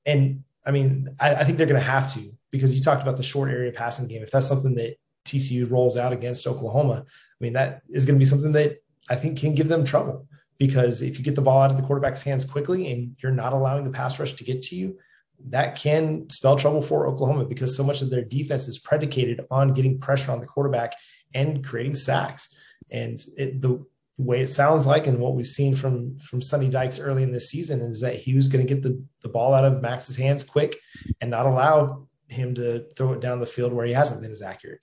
And 0.06 0.43
I 0.64 0.70
mean, 0.70 1.14
I, 1.20 1.35
I 1.35 1.44
think 1.44 1.58
they're 1.58 1.67
going 1.67 1.81
to 1.81 1.87
have 1.87 2.12
to 2.14 2.32
because 2.50 2.75
you 2.75 2.81
talked 2.81 3.03
about 3.03 3.19
the 3.19 3.23
short 3.23 3.50
area 3.50 3.73
passing 3.73 4.08
game. 4.08 4.23
If 4.23 4.31
that's 4.31 4.49
something 4.49 4.75
that 4.76 4.96
TCU 5.26 5.70
rolls 5.70 5.99
out 5.99 6.14
against 6.14 6.46
Oklahoma, 6.46 7.05
I 7.05 7.44
mean, 7.44 7.53
that 7.53 7.82
is 7.91 8.06
going 8.06 8.17
to 8.17 8.19
be 8.19 8.25
something 8.25 8.53
that 8.53 8.82
I 9.11 9.17
think 9.17 9.38
can 9.38 9.55
give 9.55 9.69
them 9.69 9.85
trouble 9.85 10.26
because 10.61 11.01
if 11.01 11.19
you 11.19 11.25
get 11.25 11.35
the 11.35 11.41
ball 11.41 11.62
out 11.62 11.71
of 11.71 11.79
the 11.79 11.83
quarterback's 11.83 12.23
hands 12.23 12.45
quickly 12.45 12.93
and 12.93 13.17
you're 13.23 13.33
not 13.33 13.55
allowing 13.55 13.83
the 13.83 13.91
pass 13.91 14.21
rush 14.21 14.35
to 14.35 14.45
get 14.45 14.62
to 14.62 14.77
you, 14.77 14.99
that 15.49 15.75
can 15.75 16.29
spell 16.29 16.55
trouble 16.55 16.83
for 16.83 17.07
Oklahoma 17.07 17.47
because 17.47 17.75
so 17.75 17.83
much 17.83 18.03
of 18.03 18.11
their 18.11 18.23
defense 18.23 18.69
is 18.69 18.79
predicated 18.79 19.41
on 19.51 19.73
getting 19.73 19.99
pressure 19.99 20.31
on 20.31 20.39
the 20.39 20.47
quarterback 20.47 20.95
and 21.35 21.65
creating 21.65 21.95
sacks. 21.95 22.55
And 22.91 23.25
it, 23.39 23.63
the 23.63 23.82
way 24.19 24.43
it 24.43 24.51
sounds 24.51 24.87
like, 24.87 25.06
and 25.06 25.19
what 25.19 25.34
we've 25.34 25.46
seen 25.46 25.75
from 25.75 26.19
from 26.19 26.43
Sonny 26.43 26.69
Dykes 26.69 26.99
early 26.99 27.23
in 27.23 27.32
this 27.32 27.49
season, 27.49 27.81
is 27.81 28.03
that 28.03 28.17
he 28.17 28.34
was 28.34 28.49
going 28.49 28.67
to 28.67 28.75
get 28.75 28.82
the 28.82 29.03
the 29.23 29.31
ball 29.31 29.55
out 29.55 29.65
of 29.65 29.81
Max's 29.81 30.17
hands 30.17 30.44
quick 30.44 30.77
and 31.23 31.31
not 31.31 31.46
allow 31.46 32.06
him 32.29 32.55
to 32.56 32.84
throw 32.96 33.15
it 33.15 33.20
down 33.20 33.41
the 33.41 33.46
field 33.46 33.73
where 33.73 33.87
he 33.87 33.94
hasn't 33.94 34.20
been 34.20 34.31
as 34.31 34.43
accurate. 34.43 34.81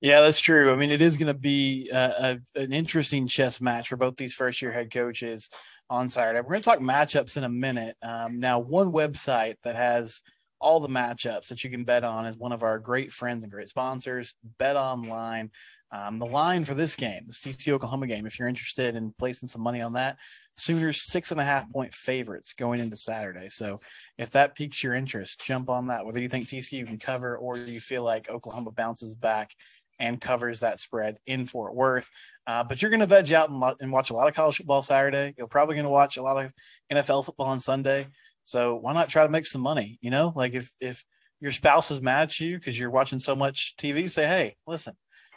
Yeah, 0.00 0.20
that's 0.20 0.40
true. 0.40 0.72
I 0.72 0.76
mean, 0.76 0.90
it 0.90 1.02
is 1.02 1.18
going 1.18 1.32
to 1.32 1.38
be 1.38 1.90
a, 1.92 2.38
a, 2.56 2.60
an 2.60 2.72
interesting 2.72 3.26
chess 3.26 3.60
match 3.60 3.88
for 3.88 3.96
both 3.96 4.16
these 4.16 4.34
first 4.34 4.62
year 4.62 4.70
head 4.70 4.92
coaches 4.92 5.50
on 5.90 6.08
Saturday. 6.08 6.40
We're 6.40 6.50
going 6.50 6.62
to 6.62 6.68
talk 6.68 6.78
matchups 6.78 7.36
in 7.36 7.44
a 7.44 7.48
minute. 7.48 7.96
Um, 8.02 8.38
now, 8.38 8.60
one 8.60 8.92
website 8.92 9.56
that 9.64 9.74
has 9.74 10.22
all 10.60 10.80
the 10.80 10.88
matchups 10.88 11.48
that 11.48 11.64
you 11.64 11.70
can 11.70 11.84
bet 11.84 12.04
on 12.04 12.26
is 12.26 12.38
one 12.38 12.52
of 12.52 12.62
our 12.62 12.78
great 12.78 13.12
friends 13.12 13.42
and 13.42 13.52
great 13.52 13.68
sponsors, 13.68 14.34
Bet 14.58 14.76
Online. 14.76 15.50
Um, 15.90 16.18
the 16.18 16.26
line 16.26 16.64
for 16.64 16.74
this 16.74 16.96
game, 16.96 17.22
this 17.26 17.40
TCU 17.40 17.72
Oklahoma 17.72 18.06
game, 18.06 18.26
if 18.26 18.38
you're 18.38 18.48
interested 18.48 18.94
in 18.94 19.14
placing 19.18 19.48
some 19.48 19.62
money 19.62 19.80
on 19.80 19.94
that, 19.94 20.18
Sooners 20.54 21.10
six 21.10 21.30
and 21.30 21.40
a 21.40 21.44
half 21.44 21.70
point 21.72 21.94
favorites 21.94 22.52
going 22.52 22.80
into 22.80 22.96
Saturday. 22.96 23.48
So 23.48 23.78
if 24.18 24.30
that 24.32 24.54
piques 24.54 24.84
your 24.84 24.92
interest, 24.92 25.42
jump 25.42 25.70
on 25.70 25.86
that. 25.86 26.04
Whether 26.04 26.20
you 26.20 26.28
think 26.28 26.46
TCU 26.46 26.86
can 26.86 26.98
cover 26.98 27.38
or 27.38 27.56
you 27.56 27.80
feel 27.80 28.02
like 28.02 28.28
Oklahoma 28.28 28.72
bounces 28.72 29.14
back 29.14 29.52
and 29.98 30.20
covers 30.20 30.60
that 30.60 30.78
spread 30.78 31.18
in 31.26 31.44
Fort 31.44 31.74
Worth. 31.74 32.08
Uh, 32.46 32.64
but 32.64 32.80
you're 32.80 32.90
going 32.90 33.00
to 33.00 33.06
veg 33.06 33.32
out 33.32 33.50
and, 33.50 33.62
and, 33.80 33.92
watch 33.92 34.10
a 34.10 34.14
lot 34.14 34.28
of 34.28 34.34
college 34.34 34.56
football 34.56 34.82
Saturday. 34.82 35.34
You're 35.36 35.48
probably 35.48 35.74
going 35.74 35.84
to 35.84 35.90
watch 35.90 36.16
a 36.16 36.22
lot 36.22 36.44
of 36.44 36.52
NFL 36.92 37.24
football 37.24 37.46
on 37.46 37.60
Sunday. 37.60 38.06
So 38.44 38.76
why 38.76 38.92
not 38.92 39.08
try 39.08 39.24
to 39.24 39.28
make 39.28 39.46
some 39.46 39.60
money? 39.60 39.98
You 40.00 40.10
know, 40.10 40.32
like 40.34 40.54
if 40.54 40.70
if 40.80 41.04
your 41.40 41.52
spouse 41.52 41.90
is 41.90 42.02
mad 42.02 42.24
at 42.24 42.40
you 42.40 42.58
because 42.58 42.78
you're 42.78 42.90
watching 42.90 43.18
so 43.18 43.36
much 43.36 43.74
TV, 43.76 44.10
say, 44.10 44.26
hey, 44.26 44.56
listen, 44.66 44.94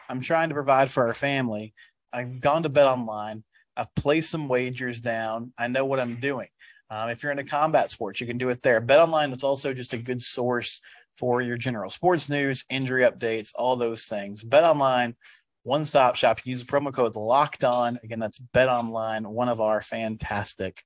I'm 0.09 0.21
trying 0.21 0.49
to 0.49 0.55
provide 0.55 0.89
for 0.89 1.07
our 1.07 1.13
family. 1.13 1.73
I've 2.13 2.39
gone 2.39 2.63
to 2.63 2.69
bet 2.69 2.87
online. 2.87 3.43
I've 3.75 3.93
placed 3.95 4.29
some 4.29 4.47
wagers 4.47 5.01
down. 5.01 5.53
I 5.57 5.67
know 5.67 5.85
what 5.85 5.99
I'm 5.99 6.19
doing. 6.19 6.47
Um, 6.89 7.09
if 7.09 7.23
you're 7.23 7.31
into 7.31 7.45
combat 7.45 7.89
sports, 7.89 8.19
you 8.19 8.27
can 8.27 8.37
do 8.37 8.49
it 8.49 8.61
there. 8.63 8.81
Bet 8.81 8.99
online 8.99 9.31
is 9.31 9.43
also 9.43 9.73
just 9.73 9.93
a 9.93 9.97
good 9.97 10.21
source 10.21 10.81
for 11.21 11.39
your 11.39 11.55
general 11.55 11.91
sports 11.91 12.29
news, 12.29 12.65
injury 12.67 13.03
updates, 13.03 13.51
all 13.55 13.75
those 13.75 14.05
things. 14.05 14.43
Bet 14.43 14.63
online, 14.63 15.15
one 15.61 15.85
stop 15.85 16.15
shop. 16.15 16.43
Use 16.45 16.65
the 16.65 16.71
promo 16.71 16.91
code 16.91 17.15
locked 17.15 17.63
on. 17.63 17.99
Again, 18.03 18.17
that's 18.17 18.39
Bet 18.39 18.69
online, 18.69 19.29
one 19.29 19.47
of 19.47 19.61
our 19.61 19.81
fantastic 19.81 20.81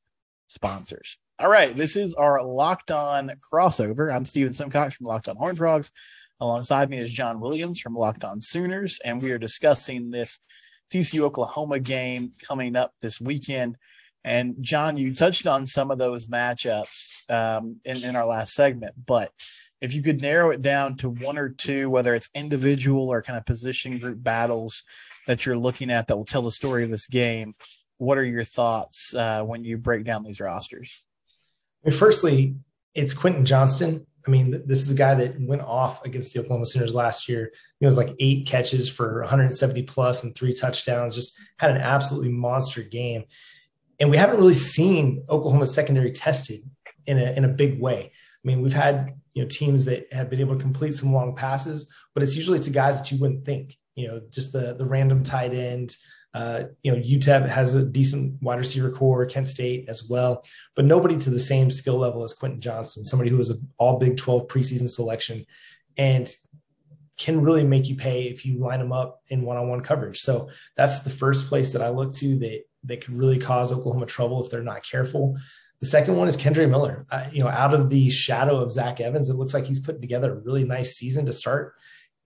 sponsors. 0.47 1.17
All 1.39 1.49
right, 1.49 1.73
this 1.73 1.95
is 1.95 2.13
our 2.15 2.43
locked 2.43 2.91
on 2.91 3.31
crossover. 3.49 4.13
I'm 4.13 4.25
Steven 4.25 4.53
Simcox 4.53 4.95
from 4.95 5.07
Locked 5.07 5.29
On 5.29 5.37
Horn 5.37 5.55
Frogs. 5.55 5.89
Alongside 6.41 6.89
me 6.89 6.97
is 6.97 7.13
John 7.13 7.39
Williams 7.39 7.79
from 7.79 7.95
Locked 7.95 8.25
On 8.25 8.41
Sooners, 8.41 8.99
and 9.05 9.21
we 9.21 9.31
are 9.31 9.37
discussing 9.37 10.11
this 10.11 10.37
TCU 10.93 11.21
Oklahoma 11.21 11.79
game 11.79 12.33
coming 12.45 12.75
up 12.75 12.91
this 13.01 13.21
weekend. 13.21 13.77
And 14.25 14.55
John, 14.59 14.97
you 14.97 15.13
touched 15.13 15.47
on 15.47 15.65
some 15.65 15.91
of 15.91 15.97
those 15.97 16.27
matchups 16.27 17.11
um, 17.29 17.77
in, 17.85 18.03
in 18.03 18.17
our 18.17 18.25
last 18.25 18.53
segment, 18.53 18.95
but 19.05 19.31
if 19.81 19.93
you 19.93 20.01
could 20.01 20.21
narrow 20.21 20.51
it 20.51 20.61
down 20.61 20.95
to 20.97 21.09
one 21.09 21.37
or 21.37 21.49
two, 21.49 21.89
whether 21.89 22.15
it's 22.15 22.29
individual 22.33 23.11
or 23.11 23.21
kind 23.21 23.37
of 23.37 23.45
position 23.45 23.97
group 23.97 24.23
battles 24.23 24.83
that 25.27 25.45
you're 25.45 25.57
looking 25.57 25.91
at 25.91 26.07
that 26.07 26.15
will 26.15 26.25
tell 26.25 26.41
the 26.41 26.51
story 26.51 26.83
of 26.83 26.89
this 26.89 27.07
game, 27.07 27.55
what 27.97 28.17
are 28.17 28.23
your 28.23 28.43
thoughts 28.43 29.13
uh, 29.15 29.43
when 29.43 29.63
you 29.63 29.77
break 29.77 30.03
down 30.03 30.23
these 30.23 30.39
rosters? 30.39 31.03
I 31.83 31.89
mean, 31.89 31.97
firstly, 31.97 32.55
it's 32.93 33.13
Quentin 33.13 33.45
Johnston. 33.45 34.05
I 34.27 34.31
mean, 34.31 34.63
this 34.65 34.81
is 34.81 34.91
a 34.91 34.95
guy 34.95 35.13
that 35.15 35.39
went 35.39 35.61
off 35.61 36.03
against 36.03 36.33
the 36.33 36.39
Oklahoma 36.39 36.65
Sooners 36.65 36.95
last 36.95 37.29
year. 37.29 37.51
It 37.79 37.85
was 37.85 37.97
like 37.97 38.15
eight 38.19 38.47
catches 38.47 38.89
for 38.89 39.19
170 39.19 39.83
plus 39.83 40.23
and 40.23 40.33
three 40.33 40.53
touchdowns. 40.53 41.13
Just 41.13 41.37
had 41.59 41.71
an 41.71 41.77
absolutely 41.77 42.31
monster 42.31 42.81
game, 42.81 43.25
and 43.99 44.09
we 44.09 44.17
haven't 44.17 44.37
really 44.37 44.55
seen 44.55 45.23
Oklahoma 45.29 45.67
secondary 45.67 46.11
tested 46.11 46.61
in 47.05 47.19
a 47.19 47.33
in 47.33 47.45
a 47.45 47.49
big 47.49 47.79
way. 47.79 48.11
I 48.45 48.47
mean, 48.47 48.61
we've 48.61 48.73
had 48.73 49.15
you 49.33 49.43
know 49.43 49.49
teams 49.49 49.85
that 49.85 50.11
have 50.13 50.29
been 50.29 50.39
able 50.39 50.55
to 50.55 50.61
complete 50.61 50.95
some 50.95 51.13
long 51.13 51.35
passes, 51.35 51.91
but 52.13 52.21
it's 52.21 52.35
usually 52.35 52.59
to 52.59 52.69
guys 52.69 53.01
that 53.01 53.11
you 53.11 53.19
wouldn't 53.19 53.45
think. 53.45 53.75
You 53.95 54.07
know, 54.07 54.21
just 54.29 54.53
the 54.53 54.75
the 54.75 54.85
random 54.85 55.23
tight 55.23 55.53
end. 55.53 55.95
Uh, 56.33 56.65
you 56.83 56.91
know, 56.91 57.01
UTEP 57.01 57.47
has 57.47 57.75
a 57.75 57.85
decent 57.85 58.41
wide 58.41 58.57
receiver 58.57 58.91
core, 58.91 59.25
Kent 59.25 59.47
State 59.47 59.87
as 59.87 60.09
well, 60.09 60.43
but 60.75 60.83
nobody 60.83 61.15
to 61.15 61.29
the 61.29 61.39
same 61.39 61.71
skill 61.71 61.95
level 61.95 62.25
as 62.25 62.33
Quentin 62.33 62.59
Johnston, 62.59 63.05
somebody 63.05 63.29
who 63.29 63.37
was 63.37 63.49
an 63.49 63.69
all 63.77 63.99
Big 63.99 64.17
12 64.17 64.49
preseason 64.49 64.89
selection 64.89 65.45
and 65.95 66.29
can 67.17 67.41
really 67.41 67.63
make 67.63 67.87
you 67.87 67.95
pay 67.95 68.23
if 68.23 68.45
you 68.45 68.59
line 68.59 68.79
them 68.79 68.91
up 68.91 69.21
in 69.29 69.43
one-on-one 69.43 69.79
coverage. 69.79 70.19
So 70.19 70.49
that's 70.75 70.99
the 70.99 71.09
first 71.09 71.47
place 71.47 71.71
that 71.71 71.81
I 71.81 71.87
look 71.87 72.13
to 72.15 72.37
that 72.39 72.63
that 72.83 73.05
could 73.05 73.17
really 73.17 73.39
cause 73.39 73.71
Oklahoma 73.71 74.05
trouble 74.05 74.43
if 74.43 74.51
they're 74.51 74.61
not 74.61 74.83
careful. 74.83 75.37
The 75.81 75.87
second 75.87 76.15
one 76.15 76.27
is 76.27 76.37
Kendre 76.37 76.69
Miller. 76.69 77.05
Uh, 77.11 77.27
you 77.31 77.43
know, 77.43 77.49
out 77.49 77.73
of 77.73 77.89
the 77.89 78.09
shadow 78.09 78.57
of 78.57 78.71
Zach 78.71 78.99
Evans, 79.01 79.29
it 79.29 79.35
looks 79.35 79.53
like 79.53 79.65
he's 79.65 79.79
putting 79.79 80.01
together 80.01 80.31
a 80.31 80.39
really 80.39 80.63
nice 80.63 80.95
season 80.95 81.25
to 81.25 81.33
start. 81.33 81.75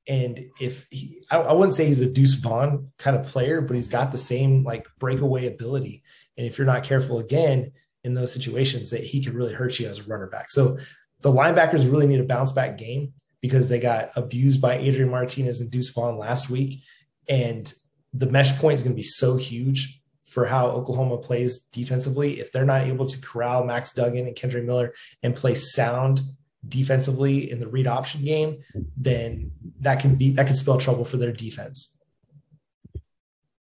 And 0.08 0.50
if 0.60 0.88
he, 0.90 1.24
I, 1.30 1.40
I 1.40 1.54
wouldn't 1.54 1.76
say 1.76 1.86
he's 1.86 2.02
a 2.02 2.12
Deuce 2.12 2.36
Vaughn 2.36 2.92
kind 2.98 3.16
of 3.16 3.26
player, 3.26 3.62
but 3.62 3.76
he's 3.76 3.88
got 3.88 4.12
the 4.12 4.18
same 4.18 4.64
like 4.64 4.88
breakaway 4.98 5.48
ability. 5.48 6.04
And 6.38 6.48
if 6.48 6.58
you're 6.58 6.68
not 6.68 6.84
careful 6.84 7.20
again 7.20 7.72
in 8.04 8.14
those 8.14 8.32
situations, 8.32 8.92
that 8.92 9.04
he 9.04 9.24
could 9.24 9.34
really 9.34 9.54
hurt 9.54 9.78
you 9.80 9.88
as 9.88 10.00
a 10.00 10.04
runner 10.04 10.28
back. 10.28 10.52
So 10.52 10.78
the 11.22 11.32
linebackers 11.32 11.90
really 11.90 12.08
need 12.08 12.22
a 12.22 12.26
bounce 12.26 12.52
back 12.52 12.78
game 12.78 13.14
because 13.42 13.70
they 13.70 13.80
got 13.80 14.12
abused 14.16 14.62
by 14.62 14.78
Adrian 14.78 15.12
Martinez 15.12 15.62
and 15.62 15.70
Deuce 15.70 15.92
Vaughn 15.92 16.18
last 16.18 16.50
week. 16.50 16.82
And 17.28 17.72
the 18.14 18.26
mesh 18.26 18.58
point 18.58 18.76
is 18.76 18.84
going 18.84 18.94
to 18.94 19.00
be 19.00 19.04
so 19.04 19.38
huge 19.38 19.99
for 20.30 20.46
how 20.46 20.68
Oklahoma 20.68 21.18
plays 21.18 21.60
defensively. 21.66 22.40
If 22.40 22.52
they're 22.52 22.66
not 22.66 22.84
able 22.84 23.08
to 23.08 23.22
corral 23.22 23.64
Max 23.64 23.92
Duggan 23.92 24.28
and 24.28 24.36
Kendre 24.36 24.64
Miller 24.64 24.94
and 25.24 25.36
play 25.36 25.56
sound 25.56 26.22
defensively 26.68 27.50
in 27.50 27.60
the 27.60 27.68
read 27.68 27.88
option 27.88 28.24
game, 28.24 28.64
then 28.98 29.52
that 29.80 30.00
can 30.00 30.16
be 30.16 30.32
that 30.32 30.48
could 30.48 30.58
spell 30.58 30.78
trouble 30.78 31.06
for 31.06 31.18
their 31.18 31.32
defense. 31.32 31.99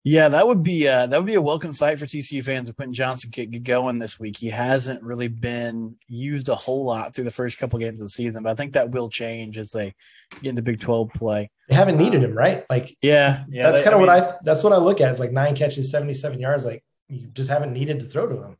Yeah, 0.09 0.29
that 0.29 0.47
would 0.47 0.63
be 0.63 0.87
uh, 0.87 1.07
that 1.07 1.17
would 1.17 1.25
be 1.27 1.33
a 1.33 1.41
welcome 1.41 1.73
sight 1.73 1.99
for 1.99 2.05
TCU 2.05 2.41
fans 2.41 2.69
if 2.69 2.77
Quentin 2.77 2.93
Johnston 2.93 3.29
could 3.29 3.51
get 3.51 3.63
going 3.63 3.97
this 3.97 4.17
week. 4.17 4.37
He 4.37 4.47
hasn't 4.47 5.03
really 5.03 5.27
been 5.27 5.95
used 6.07 6.47
a 6.47 6.55
whole 6.55 6.85
lot 6.85 7.13
through 7.13 7.25
the 7.25 7.31
first 7.31 7.57
couple 7.57 7.77
games 7.77 7.99
of 7.99 8.05
the 8.05 8.11
season, 8.11 8.43
but 8.43 8.49
I 8.49 8.55
think 8.55 8.71
that 8.73 8.91
will 8.91 9.09
change 9.09 9.57
as 9.57 9.73
they 9.73 9.93
get 10.41 10.51
into 10.51 10.61
Big 10.61 10.79
Twelve 10.79 11.09
play. 11.09 11.49
They 11.67 11.75
haven't 11.75 11.97
needed 11.97 12.23
him, 12.23 12.37
right? 12.37 12.63
Like, 12.69 12.95
yeah, 13.01 13.43
yeah. 13.49 13.69
That's 13.69 13.83
kind 13.83 13.95
of 13.95 13.99
what 13.99 14.07
I 14.07 14.35
that's 14.43 14.63
what 14.63 14.71
I 14.71 14.77
look 14.77 15.01
at. 15.01 15.11
It's 15.11 15.19
like 15.19 15.33
nine 15.33 15.57
catches, 15.57 15.91
seventy-seven 15.91 16.39
yards. 16.39 16.63
Like, 16.63 16.85
you 17.09 17.27
just 17.33 17.49
haven't 17.49 17.73
needed 17.73 17.99
to 17.99 18.05
throw 18.05 18.27
to 18.27 18.43
him. 18.43 18.57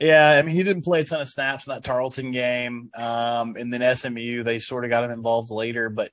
Yeah, 0.00 0.38
I 0.38 0.42
mean, 0.42 0.54
he 0.54 0.62
didn't 0.62 0.84
play 0.84 1.00
a 1.00 1.04
ton 1.04 1.20
of 1.20 1.28
snaps 1.28 1.66
in 1.66 1.74
that 1.74 1.84
Tarleton 1.84 2.30
game, 2.30 2.88
um, 2.96 3.56
and 3.56 3.70
then 3.70 3.94
SMU 3.94 4.42
they 4.42 4.58
sort 4.58 4.84
of 4.84 4.90
got 4.90 5.04
him 5.04 5.10
involved 5.10 5.50
later, 5.50 5.90
but 5.90 6.12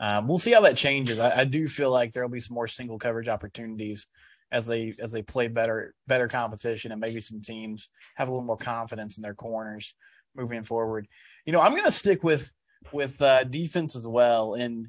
um, 0.00 0.28
we'll 0.28 0.38
see 0.38 0.52
how 0.52 0.60
that 0.60 0.76
changes. 0.76 1.18
I, 1.18 1.40
I 1.40 1.44
do 1.44 1.66
feel 1.66 1.90
like 1.90 2.12
there 2.12 2.22
will 2.22 2.30
be 2.30 2.40
some 2.40 2.54
more 2.54 2.66
single 2.66 2.98
coverage 2.98 3.28
opportunities 3.28 4.06
as 4.52 4.66
they 4.66 4.94
as 5.00 5.10
they 5.10 5.22
play 5.22 5.48
better 5.48 5.92
better 6.06 6.28
competition 6.28 6.92
and 6.92 7.00
maybe 7.00 7.18
some 7.18 7.40
teams 7.40 7.88
have 8.14 8.28
a 8.28 8.30
little 8.30 8.46
more 8.46 8.56
confidence 8.56 9.16
in 9.16 9.22
their 9.22 9.34
corners 9.34 9.94
moving 10.36 10.62
forward. 10.62 11.08
You 11.44 11.52
know, 11.52 11.60
I'm 11.60 11.72
going 11.72 11.84
to 11.84 11.90
stick 11.90 12.22
with 12.22 12.52
with 12.92 13.20
uh, 13.22 13.44
defense 13.44 13.96
as 13.96 14.06
well. 14.06 14.54
And 14.54 14.88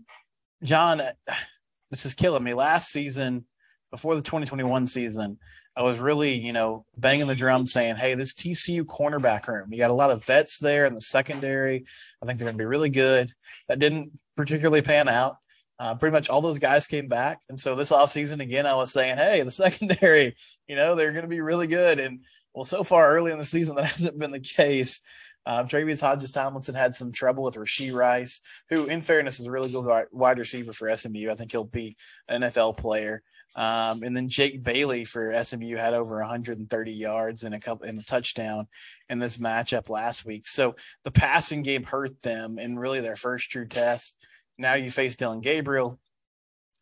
John, 0.64 1.02
this 1.90 2.06
is 2.06 2.14
killing 2.14 2.44
me. 2.44 2.54
Last 2.54 2.90
season, 2.90 3.46
before 3.92 4.16
the 4.16 4.22
2021 4.22 4.88
season, 4.88 5.38
I 5.78 5.84
was 5.84 6.00
really, 6.00 6.34
you 6.34 6.54
know, 6.54 6.86
banging 6.98 7.28
the 7.28 7.36
drum 7.36 7.68
saying, 7.68 7.98
hey, 7.98 8.16
this 8.16 8.34
TCU 8.34 8.82
cornerback 8.82 9.48
room, 9.48 9.68
you 9.72 9.78
got 9.78 9.92
a 9.92 9.94
lot 9.94 10.10
of 10.10 10.26
vets 10.26 10.58
there 10.58 10.86
in 10.86 10.96
the 10.96 11.02
secondary. 11.02 11.86
I 12.22 12.26
think 12.26 12.40
they're 12.40 12.48
going 12.48 12.58
to 12.58 12.62
be 12.62 12.66
really 12.66 12.90
good. 12.90 13.32
That 13.68 13.78
didn't 13.78 14.12
particularly 14.36 14.82
pan 14.82 15.08
out. 15.08 15.36
Uh, 15.78 15.94
pretty 15.94 16.14
much 16.14 16.30
all 16.30 16.42
those 16.42 16.58
guys 16.58 16.88
came 16.88 17.08
back. 17.08 17.42
And 17.48 17.60
so 17.60 17.76
this 17.76 17.92
offseason, 17.92 18.42
again, 18.42 18.66
I 18.66 18.74
was 18.74 18.92
saying, 18.92 19.18
hey, 19.18 19.44
the 19.44 19.52
secondary, 19.66 20.36
you 20.68 20.76
know, 20.76 20.96
they're 20.96 21.12
going 21.12 21.22
to 21.26 21.30
be 21.30 21.42
really 21.42 21.68
good. 21.68 22.00
And 22.00 22.22
well, 22.56 22.64
so 22.64 22.84
far 22.84 23.16
early 23.16 23.32
in 23.32 23.38
the 23.38 23.46
season, 23.46 23.76
that 23.76 23.86
hasn't 23.92 24.18
been 24.18 24.32
the 24.32 24.40
case. 24.40 25.00
Tre'Vius 25.48 26.02
Hodges 26.02 26.32
Tomlinson 26.32 26.76
had 26.76 26.96
some 26.96 27.12
trouble 27.12 27.44
with 27.44 27.56
Rashee 27.56 27.94
Rice, 27.94 28.42
who, 28.70 28.86
in 28.86 29.00
fairness, 29.00 29.40
is 29.40 29.48
a 29.48 29.52
really 29.52 29.72
good 29.72 29.86
wide 30.12 30.40
receiver 30.40 30.74
for 30.74 30.94
SMU. 30.94 31.30
I 31.30 31.36
think 31.36 31.52
he'll 31.52 31.64
be 31.64 31.96
an 32.28 32.42
NFL 32.42 32.78
player. 32.78 33.24
Um, 33.58 34.04
and 34.04 34.16
then 34.16 34.30
Jake 34.30 34.64
Bailey 34.64 35.04
for 35.04 35.34
SMU 35.44 35.76
had 35.78 35.96
over 35.96 36.20
130 36.20 36.92
yards 36.92 37.44
and 37.44 37.56
a 37.56 37.60
couple 37.60 37.88
in 37.88 37.98
a 37.98 38.04
touchdown 38.04 38.68
in 39.10 39.18
this 39.18 39.38
matchup 39.38 39.90
last 39.90 40.26
week. 40.26 40.48
So 40.48 40.76
the 41.04 41.12
passing 41.12 41.64
game 41.64 41.84
hurt 41.84 42.22
them 42.22 42.60
in 42.60 42.78
really 42.78 43.02
their 43.02 43.16
first 43.16 43.50
true 43.50 43.68
test. 43.68 44.16
Now 44.60 44.76
you 44.76 44.92
face 44.92 45.16
Dillon 45.16 45.42
Gabriel, 45.42 46.00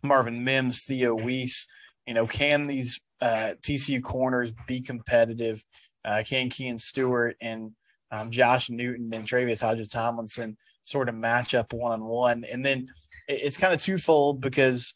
Marvin 0.04 0.44
Mims, 0.44 0.84
Theo 0.84 1.16
Wease. 1.16 1.66
You 2.06 2.14
know, 2.14 2.28
can 2.28 2.68
these 2.68 3.00
uh, 3.22 3.54
TCU 3.62 4.04
corners 4.04 4.54
be 4.68 4.82
competitive? 4.82 5.64
Uh, 6.04 6.24
can 6.28 6.50
Kean 6.50 6.78
Stewart 6.78 7.38
and 7.40 7.72
um, 8.12 8.32
Josh 8.32 8.70
Newton 8.70 9.10
and 9.14 9.26
Travis 9.26 9.62
Hodges 9.62 9.88
Tomlinson 9.88 10.58
sort 10.84 11.08
of 11.08 11.16
match 11.16 11.56
up 11.56 11.72
one 11.72 11.94
on 11.94 12.04
one? 12.04 12.44
And 12.44 12.66
then 12.66 12.88
it's 13.30 13.58
kind 13.58 13.74
of 13.74 13.82
twofold 13.82 14.42
because 14.42 14.94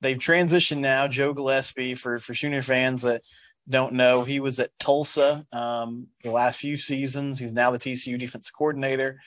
they've 0.00 0.18
transitioned 0.18 0.78
now. 0.78 1.08
Joe 1.08 1.32
Gillespie, 1.32 1.94
for 1.94 2.18
for 2.18 2.34
Sooner 2.34 2.62
fans 2.62 3.02
that 3.02 3.22
don't 3.68 3.94
know, 3.94 4.24
he 4.24 4.40
was 4.40 4.58
at 4.58 4.76
Tulsa 4.78 5.46
um, 5.52 6.08
the 6.22 6.30
last 6.30 6.60
few 6.60 6.76
seasons. 6.76 7.38
He's 7.38 7.52
now 7.52 7.70
the 7.70 7.78
TCU 7.78 8.18
defense 8.18 8.50
coordinator, 8.50 9.20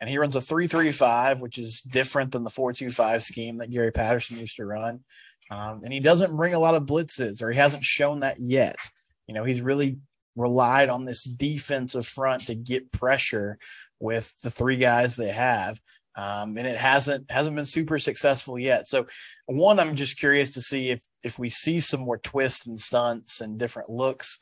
and 0.00 0.10
he 0.10 0.18
runs 0.18 0.36
a 0.36 0.40
three-three-five, 0.40 1.40
which 1.40 1.58
is 1.58 1.80
different 1.80 2.32
than 2.32 2.44
the 2.44 2.50
four-two-five 2.50 3.22
scheme 3.22 3.58
that 3.58 3.70
Gary 3.70 3.92
Patterson 3.92 4.38
used 4.38 4.56
to 4.56 4.66
run. 4.66 5.00
Um, 5.50 5.82
and 5.84 5.92
he 5.92 6.00
doesn't 6.00 6.36
bring 6.36 6.54
a 6.54 6.58
lot 6.58 6.74
of 6.74 6.84
blitzes, 6.84 7.42
or 7.42 7.50
he 7.50 7.56
hasn't 7.56 7.84
shown 7.84 8.20
that 8.20 8.40
yet. 8.40 8.76
You 9.26 9.34
know, 9.34 9.44
he's 9.44 9.60
really 9.60 9.98
relied 10.36 10.88
on 10.88 11.04
this 11.04 11.24
defensive 11.24 12.06
front 12.06 12.46
to 12.46 12.54
get 12.54 12.90
pressure 12.92 13.58
with 14.00 14.40
the 14.40 14.50
three 14.50 14.76
guys 14.76 15.16
they 15.16 15.30
have 15.30 15.78
um, 16.16 16.56
and 16.56 16.66
it 16.66 16.76
hasn't 16.76 17.30
hasn't 17.30 17.56
been 17.56 17.66
super 17.66 17.98
successful 17.98 18.58
yet. 18.58 18.86
So, 18.86 19.06
one, 19.46 19.78
I'm 19.78 19.94
just 19.94 20.18
curious 20.18 20.54
to 20.54 20.60
see 20.60 20.90
if 20.90 21.02
if 21.22 21.38
we 21.38 21.48
see 21.48 21.80
some 21.80 22.00
more 22.00 22.18
twists 22.18 22.66
and 22.66 22.78
stunts 22.78 23.40
and 23.40 23.58
different 23.58 23.90
looks 23.90 24.38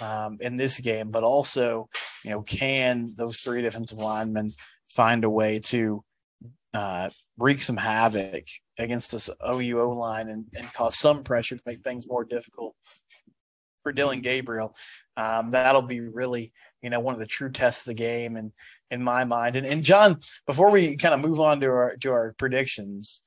um, 0.00 0.38
in 0.40 0.56
this 0.56 0.80
game, 0.80 1.10
but 1.10 1.24
also, 1.24 1.88
you 2.24 2.30
know, 2.30 2.42
can 2.42 3.14
those 3.16 3.38
three 3.38 3.62
defensive 3.62 3.98
linemen 3.98 4.52
find 4.90 5.24
a 5.24 5.30
way 5.30 5.58
to 5.60 6.04
uh, 6.74 7.08
wreak 7.38 7.62
some 7.62 7.76
havoc 7.76 8.44
against 8.78 9.12
this 9.12 9.30
OUO 9.46 9.96
line 9.96 10.28
and, 10.28 10.46
and 10.56 10.72
cause 10.72 10.98
some 10.98 11.22
pressure 11.22 11.56
to 11.56 11.62
make 11.66 11.82
things 11.82 12.08
more 12.08 12.24
difficult 12.24 12.74
for 13.84 13.92
Dillon 13.92 14.20
Gabriel? 14.20 14.74
Um, 15.16 15.52
that'll 15.52 15.82
be 15.82 16.00
really, 16.00 16.52
you 16.82 16.90
know, 16.90 16.98
one 16.98 17.14
of 17.14 17.20
the 17.20 17.26
true 17.26 17.52
tests 17.52 17.82
of 17.82 17.94
the 17.94 18.02
game 18.02 18.34
and 18.34 18.50
in 18.90 19.02
my 19.02 19.24
mind. 19.24 19.54
And, 19.54 19.66
and 19.66 19.84
John, 19.84 20.18
before 20.46 20.70
we 20.70 20.96
kind 20.96 21.14
of 21.14 21.20
move 21.20 21.38
on 21.38 21.60
to 21.60 21.66
our 21.66 21.96
to 21.98 22.10
our 22.10 22.34
predictions, 22.36 23.20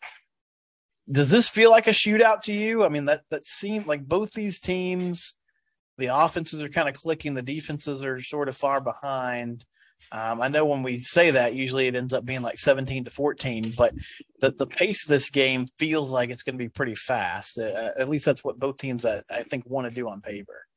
does 1.09 1.31
this 1.31 1.49
feel 1.49 1.71
like 1.71 1.87
a 1.87 1.91
shootout 1.91 2.41
to 2.41 2.53
you? 2.53 2.83
I 2.83 2.89
mean, 2.89 3.05
that 3.05 3.21
that 3.29 3.45
seemed 3.45 3.87
like 3.87 4.05
both 4.05 4.33
these 4.33 4.59
teams, 4.59 5.35
the 5.97 6.07
offenses 6.07 6.61
are 6.61 6.69
kind 6.69 6.89
of 6.89 6.95
clicking, 6.95 7.33
the 7.33 7.41
defenses 7.41 8.03
are 8.03 8.19
sort 8.19 8.49
of 8.49 8.57
far 8.57 8.81
behind. 8.81 9.63
Um, 10.11 10.41
I 10.41 10.47
know 10.47 10.65
when 10.65 10.83
we 10.83 10.97
say 10.97 11.31
that, 11.31 11.53
usually 11.53 11.87
it 11.87 11.95
ends 11.95 12.13
up 12.13 12.25
being 12.25 12.41
like 12.41 12.59
17 12.59 13.05
to 13.05 13.11
14, 13.11 13.73
but 13.77 13.93
the, 14.41 14.51
the 14.51 14.67
pace 14.67 15.05
of 15.05 15.09
this 15.09 15.29
game 15.29 15.65
feels 15.77 16.11
like 16.11 16.29
it's 16.29 16.43
going 16.43 16.57
to 16.57 16.63
be 16.63 16.69
pretty 16.69 16.95
fast. 16.95 17.57
Uh, 17.59 17.91
at 17.99 18.09
least 18.09 18.25
that's 18.25 18.43
what 18.43 18.59
both 18.59 18.77
teams, 18.77 19.05
I, 19.05 19.21
I 19.29 19.43
think, 19.43 19.65
want 19.65 19.87
to 19.87 19.93
do 19.93 20.09
on 20.09 20.21
paper 20.21 20.67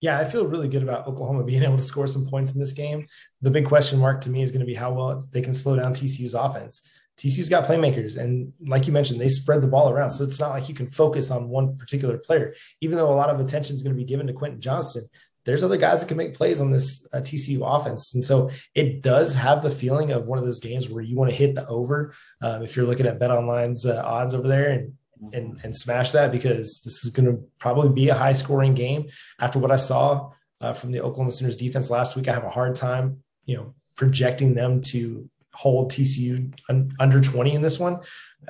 yeah, 0.00 0.18
I 0.18 0.24
feel 0.24 0.46
really 0.46 0.68
good 0.68 0.82
about 0.82 1.06
Oklahoma 1.06 1.44
being 1.52 1.62
able 1.62 1.76
to 1.76 1.82
score 1.82 2.06
some 2.06 2.26
points 2.26 2.54
in 2.54 2.60
this 2.60 2.72
game. 2.72 3.06
The 3.42 3.50
big 3.50 3.66
question 3.66 3.98
mark 3.98 4.20
to 4.22 4.30
me 4.30 4.42
is 4.42 4.50
going 4.50 4.60
to 4.60 4.66
be 4.66 4.74
how 4.74 4.92
well 4.92 5.22
they 5.32 5.42
can 5.42 5.54
slow 5.54 5.76
down 5.76 5.94
TCU's 5.94 6.34
offense. 6.34 6.88
TCU's 7.18 7.48
got 7.48 7.64
playmakers, 7.64 8.18
and 8.18 8.52
like 8.66 8.86
you 8.86 8.92
mentioned, 8.92 9.18
they 9.18 9.30
spread 9.30 9.62
the 9.62 9.68
ball 9.68 9.90
around. 9.90 10.10
So 10.10 10.22
it's 10.22 10.38
not 10.38 10.50
like 10.50 10.68
you 10.68 10.74
can 10.74 10.90
focus 10.90 11.30
on 11.30 11.48
one 11.48 11.78
particular 11.78 12.18
player. 12.18 12.54
Even 12.82 12.98
though 12.98 13.10
a 13.10 13.16
lot 13.16 13.30
of 13.30 13.40
attention 13.40 13.74
is 13.74 13.82
going 13.82 13.96
to 13.96 13.98
be 13.98 14.04
given 14.04 14.26
to 14.26 14.34
Quentin 14.34 14.60
Johnston, 14.60 15.04
there's 15.46 15.62
other 15.62 15.76
guys 15.76 16.00
that 16.00 16.08
can 16.08 16.16
make 16.16 16.34
plays 16.34 16.60
on 16.60 16.72
this 16.72 17.08
uh, 17.12 17.18
TCU 17.18 17.60
offense. 17.62 18.14
And 18.14 18.24
so 18.24 18.50
it 18.74 19.00
does 19.00 19.34
have 19.34 19.62
the 19.62 19.70
feeling 19.70 20.10
of 20.10 20.26
one 20.26 20.38
of 20.38 20.44
those 20.44 20.60
games 20.60 20.88
where 20.88 21.02
you 21.02 21.16
want 21.16 21.30
to 21.30 21.36
hit 21.36 21.54
the 21.54 21.66
over. 21.68 22.12
Um, 22.42 22.62
if 22.62 22.76
you're 22.76 22.84
looking 22.84 23.06
at 23.06 23.20
Bet 23.20 23.30
Online's 23.30 23.86
uh, 23.86 24.02
odds 24.04 24.34
over 24.34 24.48
there 24.48 24.70
and, 24.70 24.94
and, 25.32 25.60
and 25.62 25.76
smash 25.76 26.10
that 26.12 26.32
because 26.32 26.80
this 26.82 27.04
is 27.04 27.10
going 27.10 27.26
to 27.26 27.42
probably 27.58 27.90
be 27.90 28.08
a 28.08 28.14
high 28.14 28.32
scoring 28.32 28.74
game. 28.74 29.08
After 29.38 29.60
what 29.60 29.70
I 29.70 29.76
saw 29.76 30.32
uh, 30.60 30.72
from 30.72 30.90
the 30.90 31.00
Oklahoma 31.00 31.30
Sooners 31.30 31.56
defense 31.56 31.90
last 31.90 32.16
week, 32.16 32.26
I 32.26 32.34
have 32.34 32.44
a 32.44 32.50
hard 32.50 32.74
time, 32.74 33.22
you 33.44 33.56
know, 33.56 33.74
projecting 33.94 34.54
them 34.54 34.80
to 34.80 35.30
hold 35.54 35.92
TCU 35.92 36.52
un- 36.68 36.92
under 36.98 37.20
20 37.20 37.54
in 37.54 37.62
this 37.62 37.78
one. 37.78 38.00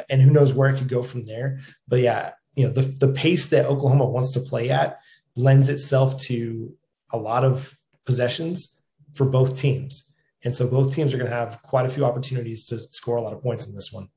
And 0.08 0.22
who 0.22 0.30
knows 0.30 0.54
where 0.54 0.70
it 0.70 0.78
could 0.78 0.88
go 0.88 1.02
from 1.02 1.26
there. 1.26 1.60
But 1.86 2.00
yeah, 2.00 2.32
you 2.54 2.66
know, 2.66 2.72
the, 2.72 2.82
the 2.82 3.08
pace 3.12 3.50
that 3.50 3.66
Oklahoma 3.66 4.06
wants 4.06 4.30
to 4.32 4.40
play 4.40 4.70
at 4.70 4.98
lends 5.36 5.68
itself 5.68 6.16
to 6.16 6.74
a 7.16 7.18
lot 7.18 7.44
of 7.44 7.76
possessions 8.04 8.82
for 9.14 9.24
both 9.24 9.58
teams. 9.58 10.12
And 10.44 10.54
so 10.54 10.68
both 10.68 10.94
teams 10.94 11.12
are 11.12 11.18
going 11.18 11.30
to 11.30 11.36
have 11.36 11.60
quite 11.62 11.86
a 11.86 11.88
few 11.88 12.04
opportunities 12.04 12.64
to 12.66 12.78
score 12.78 13.16
a 13.16 13.22
lot 13.22 13.32
of 13.32 13.42
points 13.42 13.68
in 13.68 13.74
this 13.74 13.92
one. 13.92 14.08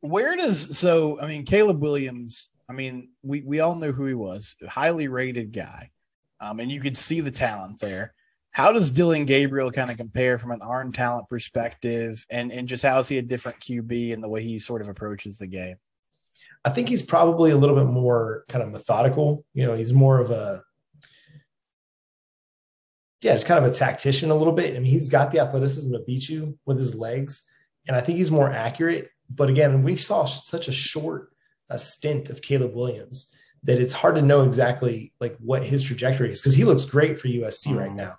Where 0.00 0.36
does 0.36 0.78
so 0.78 1.20
I 1.20 1.26
mean 1.26 1.44
Caleb 1.44 1.82
Williams, 1.82 2.50
I 2.68 2.72
mean, 2.72 3.10
we 3.22 3.42
we 3.42 3.60
all 3.60 3.74
know 3.74 3.92
who 3.92 4.06
he 4.06 4.14
was, 4.14 4.54
highly 4.68 5.08
rated 5.08 5.52
guy. 5.52 5.90
Um, 6.40 6.60
and 6.60 6.70
you 6.70 6.80
could 6.80 6.96
see 6.96 7.20
the 7.20 7.32
talent 7.32 7.80
there. 7.80 8.14
How 8.52 8.72
does 8.72 8.90
Dillon 8.90 9.24
Gabriel 9.24 9.70
kind 9.70 9.90
of 9.90 9.96
compare 9.96 10.38
from 10.38 10.52
an 10.52 10.62
arm 10.62 10.92
talent 10.92 11.28
perspective 11.28 12.24
and, 12.30 12.52
and 12.52 12.66
just 12.66 12.82
how 12.82 12.98
is 13.00 13.08
he 13.08 13.18
a 13.18 13.22
different 13.22 13.60
QB 13.60 14.10
in 14.10 14.20
the 14.20 14.28
way 14.28 14.42
he 14.42 14.58
sort 14.58 14.80
of 14.80 14.88
approaches 14.88 15.38
the 15.38 15.46
game? 15.46 15.76
I 16.64 16.70
think 16.70 16.88
he's 16.88 17.02
probably 17.02 17.50
a 17.50 17.56
little 17.56 17.76
bit 17.76 17.86
more 17.86 18.44
kind 18.48 18.62
of 18.62 18.70
methodical. 18.70 19.44
You 19.52 19.66
know, 19.66 19.74
he's 19.74 19.92
more 19.92 20.20
of 20.20 20.30
a 20.30 20.62
yeah, 23.20 23.34
just 23.34 23.46
kind 23.46 23.64
of 23.64 23.70
a 23.70 23.74
tactician 23.74 24.30
a 24.30 24.34
little 24.34 24.52
bit. 24.52 24.76
I 24.76 24.78
mean, 24.78 24.84
he's 24.84 25.08
got 25.08 25.30
the 25.30 25.40
athleticism 25.40 25.92
to 25.92 26.00
beat 26.00 26.28
you 26.28 26.58
with 26.66 26.78
his 26.78 26.94
legs, 26.94 27.48
and 27.86 27.96
I 27.96 28.00
think 28.00 28.18
he's 28.18 28.30
more 28.30 28.50
accurate. 28.50 29.10
But 29.28 29.50
again, 29.50 29.82
we 29.82 29.96
saw 29.96 30.24
such 30.24 30.68
a 30.68 30.72
short 30.72 31.32
a 31.70 31.78
stint 31.78 32.30
of 32.30 32.40
Caleb 32.40 32.74
Williams 32.74 33.34
that 33.64 33.80
it's 33.80 33.92
hard 33.92 34.14
to 34.14 34.22
know 34.22 34.42
exactly 34.42 35.12
like 35.20 35.36
what 35.38 35.64
his 35.64 35.82
trajectory 35.82 36.32
is 36.32 36.40
because 36.40 36.54
he 36.54 36.64
looks 36.64 36.84
great 36.84 37.20
for 37.20 37.28
USC 37.28 37.76
right 37.76 37.88
mm-hmm. 37.88 37.96
now. 37.96 38.14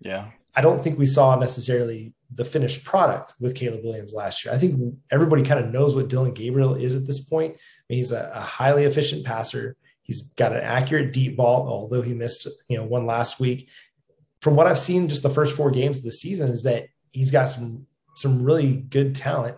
Yeah, 0.00 0.30
I 0.54 0.60
don't 0.60 0.82
think 0.82 0.98
we 0.98 1.06
saw 1.06 1.36
necessarily 1.36 2.12
the 2.34 2.44
finished 2.44 2.84
product 2.84 3.34
with 3.40 3.54
Caleb 3.54 3.84
Williams 3.84 4.14
last 4.14 4.44
year. 4.44 4.52
I 4.54 4.58
think 4.58 4.94
everybody 5.10 5.42
kind 5.42 5.64
of 5.64 5.72
knows 5.72 5.96
what 5.96 6.08
Dillon 6.08 6.32
Gabriel 6.32 6.74
is 6.74 6.94
at 6.96 7.06
this 7.06 7.20
point. 7.20 7.54
I 7.54 7.82
mean, 7.88 7.98
he's 7.98 8.12
a, 8.12 8.30
a 8.34 8.40
highly 8.40 8.84
efficient 8.84 9.24
passer. 9.24 9.76
He's 10.02 10.34
got 10.34 10.52
an 10.52 10.62
accurate 10.62 11.12
deep 11.12 11.36
ball, 11.36 11.68
although 11.68 12.02
he 12.02 12.12
missed 12.12 12.46
you 12.68 12.76
know 12.76 12.84
one 12.84 13.06
last 13.06 13.40
week 13.40 13.68
from 14.42 14.56
what 14.56 14.66
I've 14.66 14.78
seen, 14.78 15.08
just 15.08 15.22
the 15.22 15.30
first 15.30 15.56
four 15.56 15.70
games 15.70 15.98
of 15.98 16.04
the 16.04 16.12
season, 16.12 16.50
is 16.50 16.64
that 16.64 16.88
he's 17.12 17.30
got 17.30 17.44
some 17.44 17.86
some 18.14 18.42
really 18.42 18.74
good 18.74 19.14
talent. 19.14 19.56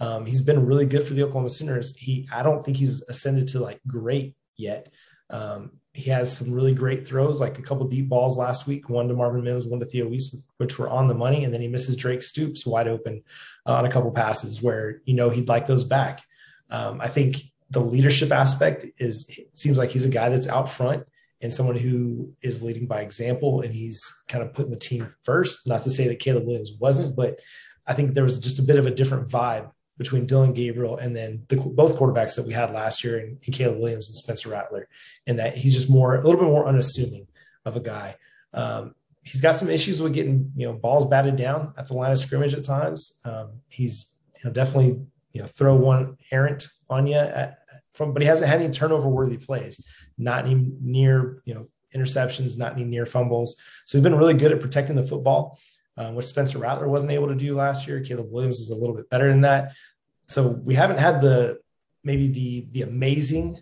Um, 0.00 0.26
he's 0.26 0.40
been 0.40 0.66
really 0.66 0.86
good 0.86 1.04
for 1.04 1.14
the 1.14 1.22
Oklahoma 1.22 1.50
Sooners. 1.50 1.94
He, 1.94 2.28
I 2.32 2.42
don't 2.42 2.64
think 2.64 2.76
he's 2.76 3.02
ascended 3.08 3.46
to 3.48 3.60
like 3.60 3.80
great 3.86 4.34
yet. 4.56 4.88
Um, 5.30 5.78
he 5.92 6.10
has 6.10 6.34
some 6.34 6.52
really 6.52 6.74
great 6.74 7.06
throws, 7.06 7.40
like 7.40 7.58
a 7.58 7.62
couple 7.62 7.86
deep 7.86 8.08
balls 8.08 8.38
last 8.38 8.66
week, 8.66 8.88
one 8.88 9.06
to 9.08 9.14
Marvin 9.14 9.44
Mims, 9.44 9.68
one 9.68 9.78
to 9.78 9.86
Theo 9.86 10.08
Wease, 10.08 10.44
which 10.56 10.78
were 10.78 10.88
on 10.88 11.06
the 11.06 11.14
money, 11.14 11.44
and 11.44 11.52
then 11.52 11.60
he 11.60 11.68
misses 11.68 11.96
Drake 11.96 12.22
Stoops 12.22 12.66
wide 12.66 12.88
open 12.88 13.22
uh, 13.66 13.74
on 13.74 13.84
a 13.84 13.90
couple 13.90 14.10
passes 14.10 14.62
where 14.62 15.02
you 15.04 15.14
know 15.14 15.28
he'd 15.28 15.48
like 15.48 15.66
those 15.66 15.84
back. 15.84 16.22
Um, 16.70 17.00
I 17.00 17.08
think 17.08 17.36
the 17.70 17.80
leadership 17.80 18.32
aspect 18.32 18.86
is 18.98 19.28
it 19.28 19.50
seems 19.54 19.76
like 19.76 19.90
he's 19.90 20.06
a 20.06 20.10
guy 20.10 20.30
that's 20.30 20.48
out 20.48 20.70
front 20.70 21.04
and 21.42 21.52
someone 21.52 21.76
who 21.76 22.32
is 22.40 22.62
leading 22.62 22.86
by 22.86 23.02
example 23.02 23.60
and 23.60 23.74
he's 23.74 24.00
kind 24.28 24.44
of 24.44 24.54
putting 24.54 24.70
the 24.70 24.78
team 24.78 25.12
first. 25.24 25.66
Not 25.66 25.82
to 25.82 25.90
say 25.90 26.06
that 26.08 26.20
Caleb 26.20 26.46
Williams 26.46 26.72
wasn't, 26.78 27.16
but 27.16 27.40
I 27.86 27.94
think 27.94 28.14
there 28.14 28.22
was 28.22 28.38
just 28.38 28.60
a 28.60 28.62
bit 28.62 28.78
of 28.78 28.86
a 28.86 28.90
different 28.92 29.28
vibe 29.28 29.70
between 29.98 30.26
Dillon 30.26 30.52
Gabriel 30.52 30.96
and 30.96 31.14
then 31.14 31.44
the, 31.48 31.56
both 31.56 31.98
quarterbacks 31.98 32.36
that 32.36 32.46
we 32.46 32.52
had 32.52 32.70
last 32.70 33.04
year 33.04 33.18
and, 33.18 33.38
and, 33.44 33.54
Caleb 33.54 33.78
Williams 33.78 34.08
and 34.08 34.16
Spencer 34.16 34.50
Rattler, 34.50 34.88
and 35.26 35.38
that 35.38 35.56
he's 35.56 35.74
just 35.74 35.90
more 35.90 36.14
a 36.14 36.22
little 36.22 36.40
bit 36.40 36.48
more 36.48 36.66
unassuming 36.66 37.26
of 37.64 37.76
a 37.76 37.80
guy. 37.80 38.16
Um, 38.54 38.94
he's 39.22 39.40
got 39.40 39.56
some 39.56 39.68
issues 39.68 40.00
with 40.00 40.14
getting 40.14 40.52
you 40.56 40.66
know 40.66 40.72
balls 40.72 41.06
batted 41.06 41.36
down 41.36 41.74
at 41.76 41.88
the 41.88 41.94
line 41.94 42.10
of 42.10 42.18
scrimmage 42.18 42.54
at 42.54 42.64
times. 42.64 43.20
Um, 43.24 43.60
he's 43.68 44.16
you 44.36 44.48
know, 44.48 44.52
definitely 44.52 45.00
you 45.32 45.40
know 45.40 45.46
throw 45.46 45.76
one 45.76 46.16
errant 46.30 46.66
on 46.88 47.06
you 47.06 47.16
at, 47.16 47.61
from, 47.94 48.12
but 48.12 48.22
he 48.22 48.28
hasn't 48.28 48.50
had 48.50 48.60
any 48.60 48.72
turnover 48.72 49.08
worthy 49.08 49.36
plays 49.36 49.84
not 50.18 50.44
any 50.44 50.72
near, 50.80 51.42
you 51.44 51.54
know, 51.54 51.68
interceptions, 51.94 52.58
not 52.58 52.72
any 52.72 52.84
near 52.84 53.06
fumbles. 53.06 53.60
So 53.84 53.98
he's 53.98 54.02
been 54.02 54.16
really 54.16 54.34
good 54.34 54.52
at 54.52 54.60
protecting 54.60 54.96
the 54.96 55.06
football, 55.06 55.58
um, 55.96 56.14
which 56.14 56.26
Spencer 56.26 56.58
Rattler 56.58 56.88
wasn't 56.88 57.12
able 57.12 57.28
to 57.28 57.34
do 57.34 57.54
last 57.54 57.86
year. 57.86 58.00
Caleb 58.00 58.30
Williams 58.30 58.60
is 58.60 58.70
a 58.70 58.76
little 58.76 58.96
bit 58.96 59.10
better 59.10 59.28
than 59.28 59.42
that. 59.42 59.72
So 60.26 60.48
we 60.48 60.74
haven't 60.74 60.98
had 60.98 61.20
the 61.20 61.58
maybe 62.04 62.28
the 62.28 62.66
the 62.70 62.82
amazing 62.82 63.58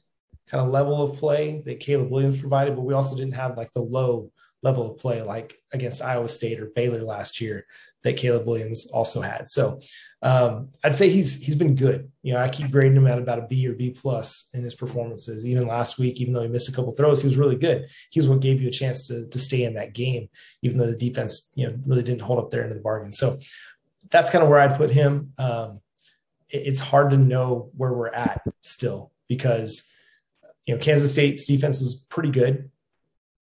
kind 0.47 0.65
of 0.65 0.71
level 0.71 1.03
of 1.03 1.17
play 1.17 1.63
that 1.67 1.81
Caleb 1.81 2.11
Williams 2.11 2.39
provided, 2.39 2.77
but 2.77 2.83
we 2.83 2.95
also 2.95 3.17
didn't 3.17 3.35
have 3.35 3.57
like 3.57 3.73
the 3.73 3.83
low 3.83 4.31
level 4.63 4.91
of 4.91 4.99
play 4.99 5.23
like 5.23 5.57
against 5.73 6.03
Iowa 6.03 6.29
State 6.29 6.61
or 6.61 6.67
Baylor 6.67 7.01
last 7.01 7.41
year 7.41 7.67
that 8.03 8.17
Caleb 8.17 8.47
Williams 8.47 8.91
also 8.91 9.21
had. 9.21 9.51
So 9.51 9.81
um, 10.23 10.69
I'd 10.85 10.95
say 10.95 11.09
he's 11.09 11.41
he's 11.41 11.55
been 11.55 11.75
good. 11.75 12.11
You 12.23 12.35
know, 12.35 12.41
I 12.41 12.49
keep 12.51 12.71
grading 12.71 12.97
him 12.97 13.07
at 13.07 13.19
about 13.19 13.39
a 13.39 13.47
B 13.47 13.67
or 13.67 13.73
B 13.73 13.91
plus 13.91 14.51
in 14.53 14.63
his 14.63 14.75
performances. 14.75 15.47
Even 15.47 15.67
last 15.67 15.99
week, 15.99 16.21
even 16.21 16.35
though 16.35 16.43
he 16.43 16.49
missed 16.49 16.69
a 16.69 16.73
couple 16.73 16.93
throws, 16.93 17.23
he 17.23 17.29
was 17.29 17.39
really 17.39 17.57
good. 17.57 17.89
He 18.11 18.21
was 18.21 18.29
what 18.29 18.41
gave 18.41 18.61
you 18.61 18.69
a 18.69 18.73
chance 18.73 19.07
to 19.09 19.27
to 19.29 19.39
stay 19.39 19.65
in 19.65 19.75
that 19.75 19.95
game, 19.95 20.29
even 20.63 20.77
though 20.77 20.87
the 20.87 20.97
defense 20.97 21.51
you 21.55 21.67
know 21.67 21.77
really 21.87 22.03
didn't 22.03 22.23
hold 22.23 22.39
up 22.39 22.51
there 22.51 22.63
into 22.63 22.75
the 22.75 22.83
bargain. 22.83 23.13
So 23.13 23.39
that's 24.11 24.31
kind 24.31 24.43
of 24.45 24.51
where 24.51 24.59
I'd 24.59 24.77
put 24.77 24.91
him. 24.91 25.33
Um, 25.39 25.81
it, 26.51 26.67
it's 26.67 26.81
hard 26.81 27.11
to 27.11 27.17
know 27.17 27.71
where 27.77 27.93
we're 27.93 28.09
at 28.09 28.43
still 28.61 29.13
because 29.27 29.91
you 30.67 30.75
know 30.75 30.81
Kansas 30.81 31.13
State's 31.13 31.47
defense 31.47 31.81
is 31.81 31.95
pretty 32.11 32.31
good, 32.31 32.71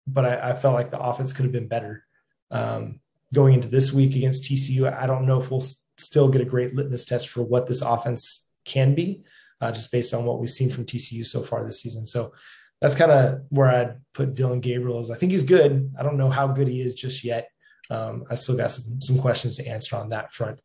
but 0.07 0.25
I, 0.25 0.51
I 0.51 0.55
felt 0.55 0.75
like 0.75 0.93
the 0.93 1.01
offense 1.01 1.33
could 1.33 1.45
have 1.45 1.53
been 1.53 1.69
better. 1.69 2.05
Um, 2.53 3.01
going 3.33 3.55
into 3.55 3.69
this 3.69 3.93
week 3.93 4.17
against 4.17 4.45
TCU, 4.45 4.93
I 4.93 5.07
don't 5.07 5.27
know 5.27 5.41
if 5.41 5.51
we'll 5.51 5.65
still 5.99 6.29
get 6.29 6.41
a 6.41 6.47
great 6.47 6.75
litmus 6.75 7.05
test 7.05 7.29
for 7.29 7.43
what 7.43 7.67
this 7.67 7.83
offense 7.83 8.53
can 8.65 8.95
be, 8.95 9.25
uh, 9.61 9.73
just 9.73 9.93
based 9.93 10.15
on 10.15 10.25
what 10.25 10.39
we've 10.39 10.51
seen 10.51 10.71
from 10.71 10.85
TCU 10.85 11.27
so 11.27 11.43
far 11.43 11.65
this 11.65 11.81
season. 11.81 12.07
So 12.07 12.33
that's 12.81 12.95
kind 12.95 13.11
of 13.11 13.43
where 13.51 13.69
I'd 13.69 13.97
put 14.15 14.35
Dillon 14.35 14.61
Gabriel. 14.61 15.01
Is 15.01 15.11
I 15.11 15.17
think 15.17 15.33
he's 15.33 15.43
good. 15.43 15.93
I 15.99 16.03
don't 16.03 16.17
know 16.17 16.31
how 16.31 16.47
good 16.47 16.69
he 16.69 16.81
is 16.81 16.95
just 16.95 17.25
yet. 17.25 17.51
Um, 17.91 18.25
I 18.31 18.35
still 18.35 18.57
got 18.57 18.71
some 18.71 19.01
some 19.01 19.19
questions 19.19 19.57
to 19.57 19.67
answer 19.67 19.97
on 19.97 20.11
that 20.11 20.33
front. 20.33 20.61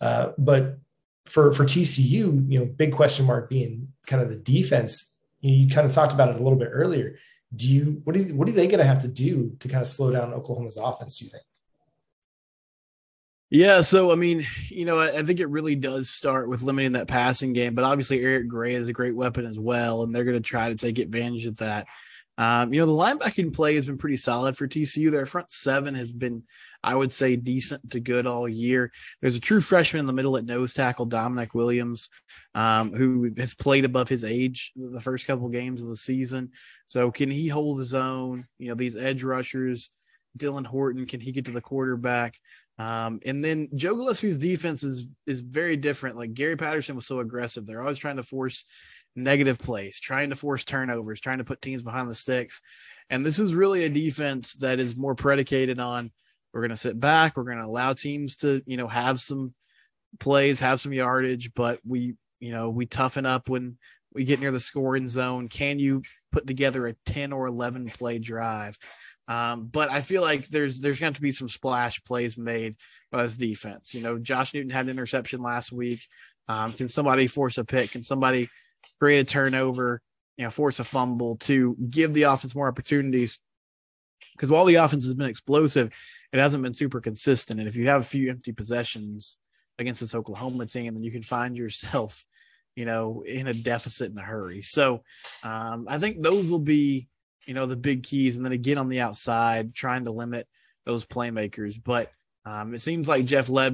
Uh, 0.00 0.32
but 0.36 0.78
for 1.24 1.52
for 1.52 1.64
TCU, 1.64 2.50
you 2.50 2.58
know, 2.58 2.66
big 2.66 2.92
question 2.92 3.24
mark 3.26 3.48
being 3.48 3.88
kind 4.06 4.22
of 4.22 4.28
the 4.28 4.36
defense. 4.36 5.18
You, 5.40 5.50
know, 5.50 5.56
you 5.56 5.74
kind 5.74 5.86
of 5.86 5.92
talked 5.92 6.12
about 6.12 6.28
it 6.28 6.40
a 6.40 6.42
little 6.42 6.58
bit 6.58 6.70
earlier. 6.70 7.16
Do 7.54 7.70
you 7.70 8.02
what 8.04 8.14
do 8.14 8.22
you, 8.22 8.34
what 8.34 8.48
are 8.48 8.52
they 8.52 8.66
going 8.66 8.80
to 8.80 8.84
have 8.84 9.02
to 9.02 9.08
do 9.08 9.56
to 9.60 9.68
kind 9.68 9.80
of 9.80 9.88
slow 9.88 10.10
down 10.10 10.34
Oklahoma's 10.34 10.76
offense? 10.76 11.18
Do 11.18 11.24
you 11.24 11.30
think? 11.30 11.44
Yeah, 13.54 13.82
so 13.82 14.10
I 14.10 14.16
mean, 14.16 14.42
you 14.68 14.84
know, 14.84 14.98
I, 14.98 15.18
I, 15.18 15.22
think 15.22 15.38
it 15.38 15.48
really 15.48 15.76
does 15.76 16.10
start 16.10 16.48
with 16.48 16.62
limiting 16.62 16.90
that 16.92 17.06
passing 17.06 17.52
game, 17.52 17.76
but 17.76 17.84
obviously 17.84 18.20
Eric 18.20 18.48
Gray 18.48 18.74
is 18.74 18.88
a 18.88 18.92
great 18.92 19.14
weapon 19.14 19.46
as 19.46 19.60
well, 19.60 20.02
and 20.02 20.12
they're 20.12 20.24
going 20.24 20.34
to 20.34 20.40
try 20.40 20.70
to 20.70 20.74
take 20.74 20.98
advantage 20.98 21.44
of 21.44 21.58
that. 21.58 21.86
Um, 22.36 22.74
you 22.74 22.80
know, 22.80 22.86
the 22.86 22.92
linebacking 22.92 23.54
play 23.54 23.76
has 23.76 23.86
been 23.86 23.96
pretty 23.96 24.16
solid 24.16 24.56
for 24.56 24.66
TCU. 24.66 25.08
Their 25.08 25.24
front 25.24 25.52
seven 25.52 25.94
has 25.94 26.12
been, 26.12 26.42
I 26.82 26.96
would 26.96 27.12
say, 27.12 27.36
decent 27.36 27.92
to 27.92 28.00
good 28.00 28.26
all 28.26 28.48
year. 28.48 28.90
There's 29.20 29.36
a 29.36 29.40
true 29.40 29.60
freshman 29.60 30.00
in 30.00 30.06
the 30.06 30.12
middle 30.12 30.36
at 30.36 30.44
nose 30.44 30.74
tackle, 30.74 31.06
Damonic 31.06 31.54
Williams, 31.54 32.10
um, 32.56 32.92
who 32.92 33.30
has 33.38 33.54
played 33.54 33.84
above 33.84 34.08
his 34.08 34.24
age 34.24 34.72
the 34.74 35.00
first 35.00 35.28
couple 35.28 35.48
games 35.48 35.80
of 35.80 35.90
the 35.90 35.96
season. 35.96 36.50
So, 36.88 37.12
can 37.12 37.30
he 37.30 37.46
hold 37.46 37.78
his 37.78 37.94
own? 37.94 38.46
You 38.58 38.70
know, 38.70 38.74
these 38.74 38.96
edge 38.96 39.22
rushers, 39.22 39.90
Dylan 40.36 40.66
Horton, 40.66 41.06
can 41.06 41.20
he 41.20 41.30
get 41.30 41.44
to 41.44 41.52
the 41.52 41.60
quarterback? 41.60 42.34
Um, 42.78 43.20
and 43.24 43.44
then 43.44 43.68
Joe 43.74 43.94
Gillespie's 43.94 44.38
defense 44.38 44.82
is 44.82 45.14
is 45.26 45.40
very 45.40 45.76
different. 45.76 46.16
Like 46.16 46.34
Gary 46.34 46.56
Patterson 46.56 46.96
was 46.96 47.06
so 47.06 47.20
aggressive; 47.20 47.66
they're 47.66 47.82
always 47.82 47.98
trying 47.98 48.16
to 48.16 48.22
force 48.22 48.64
negative 49.16 49.60
plays, 49.60 50.00
trying 50.00 50.30
to 50.30 50.36
force 50.36 50.64
turnovers, 50.64 51.20
trying 51.20 51.38
to 51.38 51.44
put 51.44 51.62
teams 51.62 51.82
behind 51.82 52.10
the 52.10 52.14
sticks. 52.14 52.60
And 53.10 53.24
this 53.24 53.38
is 53.38 53.54
really 53.54 53.84
a 53.84 53.88
defense 53.88 54.54
that 54.54 54.80
is 54.80 54.96
more 54.96 55.14
predicated 55.14 55.78
on 55.78 56.10
we're 56.52 56.60
going 56.60 56.70
to 56.70 56.76
sit 56.76 56.98
back, 56.98 57.36
we're 57.36 57.44
going 57.44 57.58
to 57.58 57.66
allow 57.66 57.92
teams 57.92 58.36
to 58.36 58.62
you 58.66 58.76
know 58.76 58.88
have 58.88 59.20
some 59.20 59.54
plays, 60.20 60.60
have 60.60 60.80
some 60.80 60.92
yardage, 60.92 61.52
but 61.54 61.80
we 61.84 62.14
you 62.40 62.52
know 62.52 62.70
we 62.70 62.86
toughen 62.86 63.26
up 63.26 63.48
when 63.48 63.76
we 64.12 64.24
get 64.24 64.40
near 64.40 64.52
the 64.52 64.60
scoring 64.60 65.08
zone. 65.08 65.48
Can 65.48 65.78
you 65.78 66.02
put 66.30 66.46
together 66.46 66.86
a 66.86 66.94
ten 67.06 67.32
or 67.32 67.46
eleven 67.46 67.88
play 67.90 68.18
drive? 68.18 68.78
Um, 69.26 69.66
but 69.66 69.90
I 69.90 70.00
feel 70.00 70.22
like 70.22 70.48
there's 70.48 70.80
there's 70.80 71.00
going 71.00 71.14
to 71.14 71.22
be 71.22 71.32
some 71.32 71.48
splash 71.48 72.02
plays 72.04 72.36
made 72.36 72.74
by 73.10 73.22
this 73.22 73.36
defense. 73.36 73.94
You 73.94 74.02
know, 74.02 74.18
Josh 74.18 74.52
Newton 74.52 74.70
had 74.70 74.86
an 74.86 74.90
interception 74.90 75.42
last 75.42 75.72
week. 75.72 76.00
Um, 76.48 76.72
can 76.72 76.88
somebody 76.88 77.26
force 77.26 77.56
a 77.56 77.64
pick? 77.64 77.92
Can 77.92 78.02
somebody 78.02 78.48
create 78.98 79.20
a 79.20 79.24
turnover? 79.24 80.02
You 80.36 80.44
know, 80.44 80.50
force 80.50 80.78
a 80.80 80.84
fumble 80.84 81.36
to 81.36 81.76
give 81.88 82.12
the 82.12 82.24
offense 82.24 82.54
more 82.54 82.68
opportunities. 82.68 83.38
Because 84.32 84.50
while 84.50 84.64
the 84.64 84.76
offense 84.76 85.04
has 85.04 85.14
been 85.14 85.28
explosive, 85.28 85.90
it 86.32 86.38
hasn't 86.40 86.62
been 86.62 86.74
super 86.74 87.00
consistent. 87.00 87.60
And 87.60 87.68
if 87.68 87.76
you 87.76 87.86
have 87.88 88.00
a 88.00 88.04
few 88.04 88.30
empty 88.30 88.52
possessions 88.52 89.38
against 89.78 90.00
this 90.00 90.14
Oklahoma 90.14 90.66
team, 90.66 90.94
then 90.94 91.02
you 91.02 91.12
can 91.12 91.22
find 91.22 91.56
yourself, 91.56 92.24
you 92.74 92.84
know, 92.84 93.22
in 93.26 93.46
a 93.46 93.54
deficit 93.54 94.10
in 94.10 94.18
a 94.18 94.22
hurry. 94.22 94.60
So 94.60 95.02
um, 95.42 95.86
I 95.88 95.98
think 95.98 96.22
those 96.22 96.50
will 96.50 96.58
be 96.58 97.08
you 97.46 97.54
know, 97.54 97.66
the 97.66 97.76
big 97.76 98.02
keys. 98.02 98.36
And 98.36 98.44
then 98.44 98.52
again 98.52 98.78
on 98.78 98.88
the 98.88 99.00
outside, 99.00 99.74
trying 99.74 100.04
to 100.04 100.12
limit 100.12 100.46
those 100.84 101.06
playmakers. 101.06 101.76
But 101.82 102.10
um, 102.46 102.74
it 102.74 102.82
seems 102.82 103.08
like 103.08 103.24
Jeff 103.24 103.50
uh, 103.50 103.70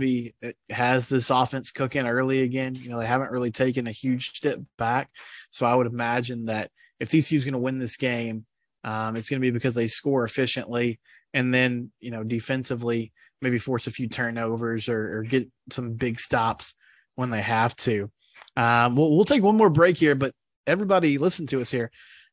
has 0.70 1.08
this 1.08 1.30
offense 1.30 1.72
cooking 1.72 2.06
early 2.06 2.42
again. 2.42 2.74
You 2.76 2.90
know, 2.90 2.98
they 2.98 3.06
haven't 3.06 3.32
really 3.32 3.50
taken 3.50 3.86
a 3.86 3.92
huge 3.92 4.30
step 4.30 4.60
back. 4.78 5.10
So 5.50 5.66
I 5.66 5.74
would 5.74 5.88
imagine 5.88 6.46
that 6.46 6.70
if 7.00 7.08
TCU 7.08 7.36
is 7.36 7.44
going 7.44 7.54
to 7.54 7.58
win 7.58 7.78
this 7.78 7.96
game, 7.96 8.46
um, 8.84 9.16
it's 9.16 9.28
going 9.28 9.40
to 9.40 9.44
be 9.46 9.50
because 9.50 9.74
they 9.74 9.88
score 9.88 10.24
efficiently 10.24 11.00
and 11.34 11.52
then, 11.52 11.90
you 12.00 12.10
know, 12.10 12.22
defensively, 12.22 13.12
maybe 13.42 13.58
force 13.58 13.86
a 13.86 13.90
few 13.90 14.08
turnovers 14.08 14.88
or, 14.88 15.18
or 15.18 15.22
get 15.22 15.48
some 15.70 15.94
big 15.94 16.18
stops 16.20 16.74
when 17.16 17.30
they 17.30 17.42
have 17.42 17.74
to. 17.76 18.10
Um, 18.56 18.96
we'll, 18.96 19.16
we'll 19.16 19.24
take 19.24 19.42
one 19.42 19.56
more 19.56 19.70
break 19.70 19.96
here, 19.96 20.14
but 20.14 20.32
everybody 20.66 21.18
listen 21.18 21.46
to 21.48 21.60
us 21.60 21.70
here 21.70 21.90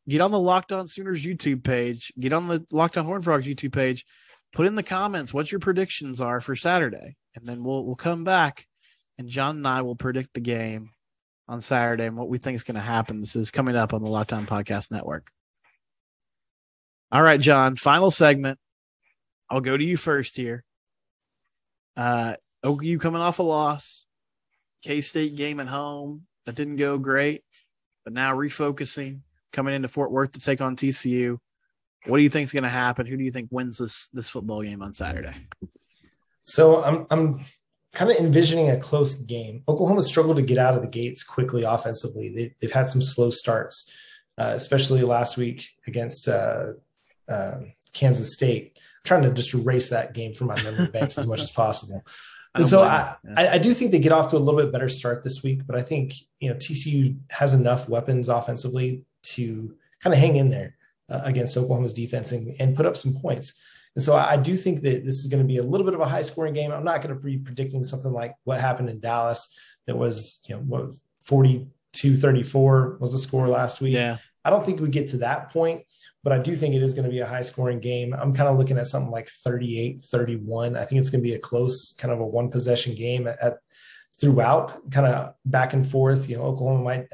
get 0.08 0.22
on 0.22 0.32
the 0.32 0.40
Locked 0.40 0.72
On 0.72 0.88
Sooners 0.88 1.26
YouTube 1.26 1.64
page, 1.64 2.12
get 2.20 2.34
on 2.34 2.48
the 2.48 2.66
Locked 2.72 2.98
On 2.98 3.06
Horn 3.06 3.22
Frogs 3.22 3.48
YouTube 3.48 3.74
page, 3.74 4.06
put 4.54 4.68
in 4.68 4.76
the 4.76 4.84
comments 4.84 5.34
what 5.34 5.52
your 5.52 5.60
predictions 5.60 6.22
are 6.22 6.40
for 6.40 6.56
Saturday, 6.56 7.16
and 7.36 7.48
then 7.48 7.64
we'll 7.64 7.86
we'll 7.86 7.96
come 7.96 8.24
back 8.24 8.66
and 9.18 9.28
John 9.28 9.58
and 9.58 9.68
I 9.68 9.82
will 9.82 9.96
predict 9.96 10.34
the 10.34 10.42
game 10.42 10.92
on 11.48 11.62
Saturday 11.62 12.06
and 12.06 12.18
what 12.18 12.30
we 12.30 12.38
think 12.38 12.56
is 12.56 12.64
going 12.64 12.76
to 12.76 12.82
happen. 12.82 13.22
This 13.22 13.36
is 13.36 13.52
coming 13.52 13.76
up 13.76 13.94
on 13.94 14.04
the 14.04 14.10
Locked 14.10 14.34
On 14.34 14.46
Podcast 14.46 14.92
Network. 14.92 15.32
All 17.12 17.22
right, 17.22 17.40
John, 17.40 17.76
final 17.76 18.12
segment. 18.12 18.60
I'll 19.50 19.62
go 19.62 19.78
to 19.78 19.84
you 19.84 19.96
first 19.98 20.36
here. 20.36 20.64
Uh, 21.96 22.36
OU 22.66 23.00
coming 23.00 23.22
off 23.22 23.40
a 23.40 23.44
loss, 23.44 24.06
K 24.84 25.02
State 25.02 25.36
game 25.36 25.60
at 25.60 25.68
home 25.68 26.28
that 26.46 26.56
didn't 26.56 26.76
go 26.76 26.98
great, 26.98 27.44
but 28.04 28.14
now 28.14 28.36
refocusing 28.36 29.22
coming 29.52 29.74
into 29.74 29.88
Fort 29.88 30.12
Worth 30.12 30.34
to 30.34 30.40
take 30.40 30.62
on 30.62 30.76
TCU. 30.76 31.38
What 32.06 32.18
do 32.18 32.24
you 32.24 32.30
think 32.30 32.46
is 32.46 32.54
going 32.54 32.64
to 32.64 32.70
happen? 32.70 33.06
Who 33.06 33.18
do 33.18 33.24
you 33.24 33.32
think 33.32 33.50
wins 33.52 33.78
this 33.78 34.10
this 34.14 34.30
football 34.30 34.62
game 34.62 34.82
on 34.82 34.94
Saturday? 34.94 35.36
So 36.44 36.84
I'm 36.84 37.06
I'm 37.10 37.46
kind 37.94 38.12
of 38.12 38.18
envisioning 38.18 38.70
a 38.70 38.78
close 38.78 39.16
game. 39.16 39.64
Oklahoma 39.68 40.02
struggled 40.02 40.38
to 40.38 40.44
get 40.44 40.58
out 40.58 40.76
of 40.76 40.82
the 40.82 40.88
gates 40.88 41.24
quickly 41.24 41.64
offensively. 41.64 42.30
They, 42.30 42.56
they've 42.60 42.72
had 42.72 42.90
some 42.90 43.02
slow 43.02 43.30
starts, 43.30 43.92
uh, 44.38 44.54
especially 44.56 45.02
last 45.02 45.38
week 45.38 45.68
against 45.88 46.28
uh, 46.28 46.74
uh, 47.28 47.62
Kansas 47.94 48.34
State. 48.34 48.74
I'm 48.76 48.82
trying 49.04 49.24
to 49.24 49.32
just 49.32 49.54
erase 49.54 49.90
that 49.90 50.14
game 50.14 50.34
from 50.34 50.48
my 50.48 50.62
memory 50.62 50.88
banks 50.94 51.18
as 51.18 51.26
much 51.26 51.42
as 51.42 51.52
possible. 51.52 52.06
And 52.56 52.68
so 52.68 52.84
I, 52.84 53.16
I, 53.36 53.48
I, 53.50 53.58
do 53.60 53.74
think 53.74 53.92
they 53.92 54.00
get 54.00 54.12
off 54.12 54.30
to 54.30 54.38
a 54.38 54.40
little 54.40 54.60
bit 54.60 54.72
better 54.72 54.90
start 54.90 55.24
this 55.24 55.44
week, 55.44 55.62
but 55.68 55.78
I 55.78 55.84
think 55.84 56.14
you 56.40 56.50
know 56.50 56.56
TCU 56.56 57.18
has 57.30 57.54
enough 57.54 57.88
weapons 57.88 58.30
offensively 58.30 59.04
to 59.36 59.76
kind 60.02 60.14
of 60.14 60.20
hang 60.20 60.36
in 60.36 60.50
there 60.50 60.76
uh, 61.10 61.22
against 61.24 61.58
Oklahoma's 61.58 61.94
defense 61.94 62.32
and, 62.32 62.56
and 62.60 62.76
put 62.76 62.86
up 62.86 62.98
some 62.98 63.16
points. 63.20 63.60
And 63.96 64.04
so 64.04 64.16
I 64.16 64.38
do 64.38 64.56
think 64.56 64.82
that 64.84 65.06
this 65.06 65.16
is 65.16 65.28
going 65.28 65.42
to 65.42 65.48
be 65.48 65.58
a 65.58 65.64
little 65.64 65.86
bit 65.86 65.96
of 65.96 66.02
a 66.02 66.08
high 66.08 66.22
scoring 66.22 66.54
game. 66.54 66.72
I'm 66.72 66.84
not 66.84 67.02
going 67.02 67.16
to 67.16 67.22
be 67.22 67.38
predicting 67.38 67.84
something 67.84 68.12
like 68.12 68.36
what 68.44 68.62
happened 68.62 68.90
in 68.90 69.00
Dallas 69.00 69.58
that 69.88 69.98
was, 69.98 70.44
you 70.48 70.56
know, 70.56 70.62
what 70.62 70.92
42 71.24 72.18
34 72.18 72.98
was 73.00 73.14
the 73.14 73.20
score 73.20 73.48
last 73.48 73.82
week. 73.82 73.96
Yeah. 73.96 74.18
I 74.46 74.50
don't 74.50 74.66
think 74.66 74.80
we 74.80 74.90
get 74.90 75.10
to 75.10 75.18
that 75.18 75.50
point, 75.50 75.82
but 76.24 76.32
I 76.32 76.38
do 76.40 76.56
think 76.56 76.76
it 76.76 76.84
is 76.84 76.94
going 76.94 77.06
to 77.06 77.12
be 77.12 77.20
a 77.20 77.26
high 77.26 77.42
scoring 77.42 77.80
game. 77.80 78.14
I'm 78.14 78.34
kind 78.34 78.48
of 78.48 78.58
looking 78.58 78.78
at 78.78 78.88
something 78.88 79.12
like 79.12 79.30
38 79.30 80.04
31. 80.04 80.78
I 80.78 80.86
think 80.86 81.00
it's 81.02 81.10
going 81.10 81.22
to 81.22 81.28
be 81.28 81.36
a 81.36 81.40
close, 81.40 81.94
kind 81.96 82.14
of 82.14 82.20
a 82.20 82.26
one 82.26 82.50
possession 82.50 82.96
game 82.96 83.28
at, 83.28 83.40
at 83.42 83.58
throughout, 84.22 84.90
kind 84.92 85.08
of 85.08 85.34
back 85.44 85.74
and 85.74 85.90
forth. 85.90 86.30
You 86.30 86.38
know, 86.38 86.44
Oklahoma 86.44 86.84
might 86.84 87.08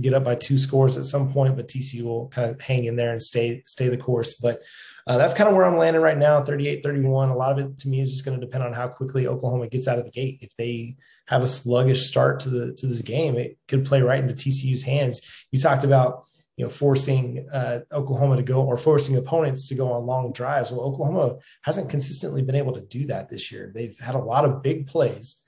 get 0.00 0.14
up 0.14 0.24
by 0.24 0.34
two 0.34 0.58
scores 0.58 0.96
at 0.96 1.04
some 1.04 1.32
point, 1.32 1.56
but 1.56 1.68
TCU 1.68 2.02
will 2.02 2.28
kind 2.28 2.50
of 2.50 2.60
hang 2.60 2.84
in 2.84 2.96
there 2.96 3.12
and 3.12 3.22
stay 3.22 3.62
stay 3.66 3.88
the 3.88 3.96
course. 3.96 4.34
But 4.34 4.62
uh, 5.06 5.18
that's 5.18 5.34
kind 5.34 5.48
of 5.48 5.54
where 5.54 5.64
I'm 5.64 5.76
landing 5.78 6.02
right 6.02 6.18
now, 6.18 6.42
38 6.42 6.82
31. 6.82 7.30
A 7.30 7.36
lot 7.36 7.52
of 7.52 7.58
it 7.58 7.78
to 7.78 7.88
me 7.88 8.00
is 8.00 8.10
just 8.10 8.24
going 8.24 8.38
to 8.38 8.44
depend 8.44 8.64
on 8.64 8.72
how 8.72 8.88
quickly 8.88 9.26
Oklahoma 9.26 9.68
gets 9.68 9.88
out 9.88 9.98
of 9.98 10.04
the 10.04 10.10
gate. 10.10 10.38
If 10.42 10.54
they 10.56 10.96
have 11.26 11.42
a 11.42 11.48
sluggish 11.48 12.06
start 12.06 12.40
to 12.40 12.50
the 12.50 12.74
to 12.74 12.86
this 12.86 13.02
game, 13.02 13.36
it 13.36 13.58
could 13.68 13.84
play 13.84 14.02
right 14.02 14.22
into 14.22 14.34
TCU's 14.34 14.82
hands. 14.82 15.22
You 15.50 15.60
talked 15.60 15.84
about 15.84 16.24
you 16.56 16.64
know 16.64 16.70
forcing 16.70 17.48
uh, 17.50 17.80
Oklahoma 17.92 18.36
to 18.36 18.42
go 18.42 18.62
or 18.62 18.76
forcing 18.76 19.16
opponents 19.16 19.68
to 19.68 19.74
go 19.74 19.92
on 19.92 20.06
long 20.06 20.32
drives. 20.32 20.72
Well, 20.72 20.82
Oklahoma 20.82 21.36
hasn't 21.62 21.88
consistently 21.88 22.42
been 22.42 22.54
able 22.54 22.74
to 22.74 22.82
do 22.82 23.06
that 23.06 23.28
this 23.28 23.50
year. 23.50 23.70
They've 23.74 23.98
had 23.98 24.14
a 24.14 24.20
lot 24.20 24.44
of 24.44 24.62
big 24.62 24.88
plays 24.88 25.42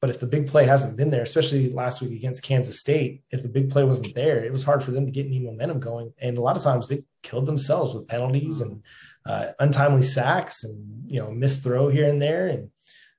but 0.00 0.10
if 0.10 0.20
the 0.20 0.26
big 0.26 0.46
play 0.46 0.64
hasn't 0.64 0.96
been 0.96 1.10
there, 1.10 1.22
especially 1.22 1.70
last 1.72 2.02
week 2.02 2.12
against 2.12 2.42
Kansas 2.42 2.80
State, 2.80 3.22
if 3.30 3.42
the 3.42 3.48
big 3.48 3.70
play 3.70 3.82
wasn't 3.82 4.14
there, 4.14 4.44
it 4.44 4.52
was 4.52 4.62
hard 4.62 4.82
for 4.82 4.90
them 4.90 5.06
to 5.06 5.12
get 5.12 5.26
any 5.26 5.38
momentum 5.38 5.80
going. 5.80 6.12
And 6.18 6.36
a 6.36 6.42
lot 6.42 6.56
of 6.56 6.62
times 6.62 6.88
they 6.88 7.04
killed 7.22 7.46
themselves 7.46 7.94
with 7.94 8.06
penalties 8.06 8.60
and 8.60 8.82
uh, 9.24 9.52
untimely 9.58 10.02
sacks 10.02 10.64
and 10.64 11.10
you 11.10 11.20
know 11.20 11.30
missed 11.30 11.62
throw 11.62 11.88
here 11.88 12.08
and 12.08 12.20
there. 12.20 12.48
And 12.48 12.70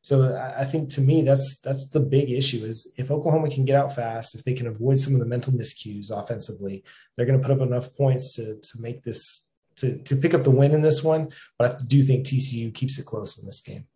so 0.01 0.37
I 0.55 0.65
think 0.65 0.89
to 0.91 1.01
me 1.01 1.23
that's 1.23 1.59
that's 1.61 1.89
the 1.89 1.99
big 1.99 2.31
issue 2.31 2.63
is 2.63 2.93
if 2.97 3.09
Oklahoma 3.11 3.49
can 3.49 3.65
get 3.65 3.75
out 3.75 3.93
fast, 3.93 4.35
if 4.35 4.43
they 4.43 4.53
can 4.53 4.67
avoid 4.67 4.99
some 4.99 5.13
of 5.13 5.19
the 5.19 5.25
mental 5.25 5.53
miscues 5.53 6.11
offensively, 6.11 6.83
they're 7.15 7.25
going 7.25 7.41
to 7.41 7.45
put 7.45 7.55
up 7.59 7.67
enough 7.67 7.93
points 7.95 8.35
to 8.35 8.55
to 8.55 8.81
make 8.81 9.03
this 9.03 9.51
to 9.77 9.97
to 10.03 10.15
pick 10.15 10.33
up 10.35 10.43
the 10.43 10.51
win 10.51 10.73
in 10.73 10.83
this 10.83 11.03
one. 11.03 11.29
But 11.57 11.71
I 11.71 11.77
do 11.85 12.03
think 12.03 12.25
TCU 12.25 12.73
keeps 12.73 12.99
it 12.99 13.05
close 13.05 13.39
in 13.39 13.45
this 13.45 13.61
game. 13.61 13.87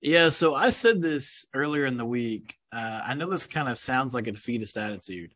Yeah, 0.00 0.28
so 0.28 0.54
I 0.54 0.70
said 0.70 1.00
this 1.00 1.46
earlier 1.54 1.86
in 1.86 1.96
the 1.96 2.04
week. 2.04 2.54
Uh, 2.72 3.02
I 3.06 3.14
know 3.14 3.30
this 3.30 3.46
kind 3.46 3.68
of 3.68 3.78
sounds 3.78 4.14
like 4.14 4.26
a 4.26 4.32
defeatist 4.32 4.76
attitude, 4.76 5.34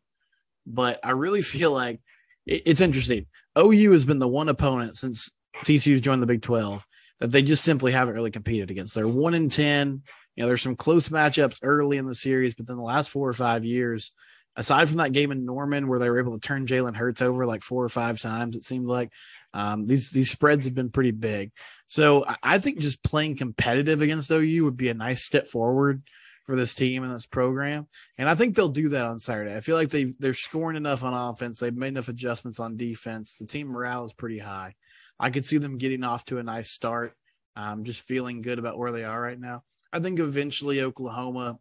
but 0.65 0.99
I 1.03 1.11
really 1.11 1.41
feel 1.41 1.71
like 1.71 1.99
it, 2.45 2.63
it's 2.65 2.81
interesting. 2.81 3.25
OU 3.57 3.91
has 3.91 4.05
been 4.05 4.19
the 4.19 4.27
one 4.27 4.49
opponent 4.49 4.97
since 4.97 5.31
TCU's 5.57 6.01
joined 6.01 6.21
the 6.21 6.27
Big 6.27 6.41
12 6.41 6.85
that 7.19 7.31
they 7.31 7.43
just 7.43 7.63
simply 7.63 7.91
haven't 7.91 8.15
really 8.15 8.31
competed 8.31 8.71
against. 8.71 8.95
They're 8.95 9.07
one 9.07 9.33
in 9.33 9.49
10. 9.49 10.01
You 10.35 10.43
know, 10.43 10.47
there's 10.47 10.61
some 10.61 10.75
close 10.75 11.09
matchups 11.09 11.59
early 11.61 11.97
in 11.97 12.07
the 12.07 12.15
series, 12.15 12.55
but 12.55 12.67
then 12.67 12.77
the 12.77 12.83
last 12.83 13.09
four 13.09 13.27
or 13.27 13.33
five 13.33 13.65
years, 13.65 14.11
aside 14.55 14.87
from 14.87 14.97
that 14.97 15.11
game 15.11 15.31
in 15.31 15.45
Norman 15.45 15.87
where 15.87 15.99
they 15.99 16.09
were 16.09 16.19
able 16.19 16.37
to 16.39 16.47
turn 16.47 16.65
Jalen 16.65 16.95
Hurts 16.95 17.21
over 17.21 17.45
like 17.45 17.63
four 17.63 17.83
or 17.83 17.89
five 17.89 18.19
times, 18.19 18.55
it 18.55 18.65
seemed 18.65 18.87
like 18.87 19.11
um, 19.53 19.85
these 19.85 20.09
these 20.09 20.31
spreads 20.31 20.65
have 20.65 20.75
been 20.75 20.89
pretty 20.89 21.11
big. 21.11 21.51
So 21.87 22.25
I 22.41 22.59
think 22.59 22.79
just 22.79 23.03
playing 23.03 23.35
competitive 23.37 24.01
against 24.01 24.31
OU 24.31 24.63
would 24.65 24.77
be 24.77 24.89
a 24.89 24.93
nice 24.93 25.25
step 25.25 25.47
forward 25.47 26.03
for 26.45 26.55
this 26.55 26.73
team 26.73 27.03
and 27.03 27.13
this 27.13 27.25
program. 27.25 27.87
And 28.17 28.29
I 28.29 28.35
think 28.35 28.55
they'll 28.55 28.69
do 28.69 28.89
that 28.89 29.05
on 29.05 29.19
Saturday. 29.19 29.55
I 29.55 29.59
feel 29.59 29.75
like 29.75 29.89
they 29.89 30.13
they're 30.19 30.33
scoring 30.33 30.77
enough 30.77 31.03
on 31.03 31.13
offense. 31.13 31.59
They've 31.59 31.75
made 31.75 31.89
enough 31.89 32.07
adjustments 32.07 32.59
on 32.59 32.77
defense. 32.77 33.35
The 33.35 33.45
team 33.45 33.67
morale 33.67 34.05
is 34.05 34.13
pretty 34.13 34.39
high. 34.39 34.75
I 35.19 35.29
could 35.29 35.45
see 35.45 35.57
them 35.57 35.77
getting 35.77 36.03
off 36.03 36.25
to 36.25 36.39
a 36.39 36.43
nice 36.43 36.71
start. 36.71 37.13
Um, 37.55 37.83
just 37.83 38.05
feeling 38.05 38.41
good 38.41 38.59
about 38.59 38.77
where 38.77 38.91
they 38.91 39.03
are 39.03 39.21
right 39.21 39.39
now. 39.39 39.63
I 39.91 39.99
think 39.99 40.19
eventually 40.19 40.81
Oklahoma 40.81 41.59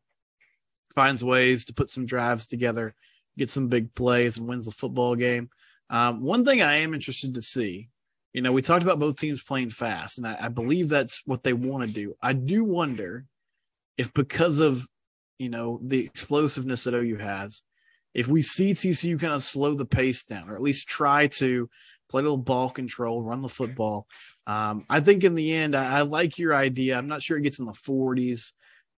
finds 0.94 1.24
ways 1.24 1.64
to 1.66 1.74
put 1.74 1.90
some 1.90 2.06
drives 2.06 2.46
together, 2.46 2.94
get 3.36 3.50
some 3.50 3.68
big 3.68 3.94
plays, 3.94 4.38
and 4.38 4.48
wins 4.48 4.66
the 4.66 4.70
football 4.70 5.16
game. 5.16 5.50
Um, 5.90 6.22
one 6.22 6.44
thing 6.44 6.62
I 6.62 6.76
am 6.76 6.94
interested 6.94 7.34
to 7.34 7.42
see, 7.42 7.88
you 8.32 8.42
know, 8.42 8.52
we 8.52 8.62
talked 8.62 8.84
about 8.84 9.00
both 9.00 9.16
teams 9.16 9.42
playing 9.42 9.70
fast, 9.70 10.18
and 10.18 10.26
I, 10.26 10.36
I 10.42 10.48
believe 10.48 10.88
that's 10.88 11.22
what 11.26 11.42
they 11.42 11.52
want 11.52 11.86
to 11.86 11.92
do. 11.92 12.16
I 12.22 12.32
do 12.32 12.64
wonder 12.64 13.26
if 13.98 14.14
because 14.14 14.60
of 14.60 14.86
you 15.38 15.48
know 15.48 15.80
the 15.82 16.04
explosiveness 16.04 16.84
that 16.84 16.94
OU 16.94 17.16
has, 17.16 17.62
if 18.14 18.28
we 18.28 18.40
see 18.42 18.72
TCU 18.72 19.18
kind 19.18 19.32
of 19.32 19.42
slow 19.42 19.74
the 19.74 19.84
pace 19.84 20.22
down, 20.22 20.48
or 20.48 20.54
at 20.54 20.62
least 20.62 20.88
try 20.88 21.26
to 21.26 21.68
play 22.08 22.20
a 22.20 22.22
little 22.22 22.36
ball 22.36 22.70
control, 22.70 23.22
run 23.22 23.40
the 23.40 23.48
football. 23.48 24.06
Um, 24.46 24.84
I 24.88 25.00
think 25.00 25.24
in 25.24 25.34
the 25.34 25.52
end, 25.52 25.76
I, 25.76 25.98
I, 25.98 26.02
like 26.02 26.38
your 26.38 26.54
idea. 26.54 26.98
I'm 26.98 27.06
not 27.06 27.22
sure 27.22 27.38
it 27.38 27.42
gets 27.42 27.60
in 27.60 27.66
the 27.66 27.72
40s. 27.72 28.52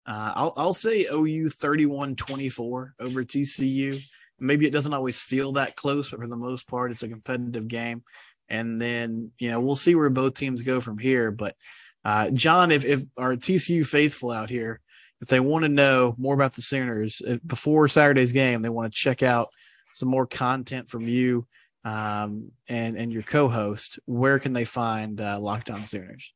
Uh, 0.06 0.32
I'll, 0.34 0.54
I'll 0.56 0.72
say 0.72 1.06
OU 1.12 1.50
31 1.50 2.16
24 2.16 2.94
over 2.98 3.22
TCU. 3.22 4.02
Maybe 4.42 4.66
it 4.66 4.72
doesn't 4.72 4.92
always 4.92 5.20
feel 5.20 5.52
that 5.52 5.76
close, 5.76 6.10
but 6.10 6.20
for 6.20 6.26
the 6.26 6.36
most 6.36 6.68
part, 6.68 6.90
it's 6.90 7.02
a 7.02 7.08
competitive 7.08 7.68
game. 7.68 8.02
And 8.48 8.80
then, 8.80 9.30
you 9.38 9.50
know, 9.50 9.60
we'll 9.60 9.76
see 9.76 9.94
where 9.94 10.10
both 10.10 10.34
teams 10.34 10.62
go 10.62 10.80
from 10.80 10.98
here. 10.98 11.30
But, 11.30 11.56
uh, 12.04 12.30
John, 12.30 12.70
if, 12.70 12.84
if 12.84 13.02
our 13.16 13.36
TCU 13.36 13.86
faithful 13.86 14.30
out 14.30 14.50
here, 14.50 14.80
if 15.20 15.28
they 15.28 15.40
want 15.40 15.62
to 15.62 15.68
know 15.68 16.14
more 16.18 16.34
about 16.34 16.54
the 16.54 16.62
Sooners 16.62 17.22
if, 17.24 17.40
before 17.46 17.88
Saturday's 17.88 18.32
game, 18.32 18.60
they 18.60 18.68
want 18.68 18.92
to 18.92 18.98
check 18.98 19.22
out 19.22 19.50
some 19.94 20.08
more 20.08 20.26
content 20.26 20.90
from 20.90 21.06
you 21.06 21.46
um, 21.84 22.52
and 22.68 22.96
and 22.96 23.12
your 23.12 23.22
co-host, 23.22 23.98
where 24.04 24.38
can 24.38 24.52
they 24.52 24.64
find 24.64 25.20
uh, 25.20 25.38
Locked 25.40 25.70
On 25.70 25.86
Sooners? 25.86 26.32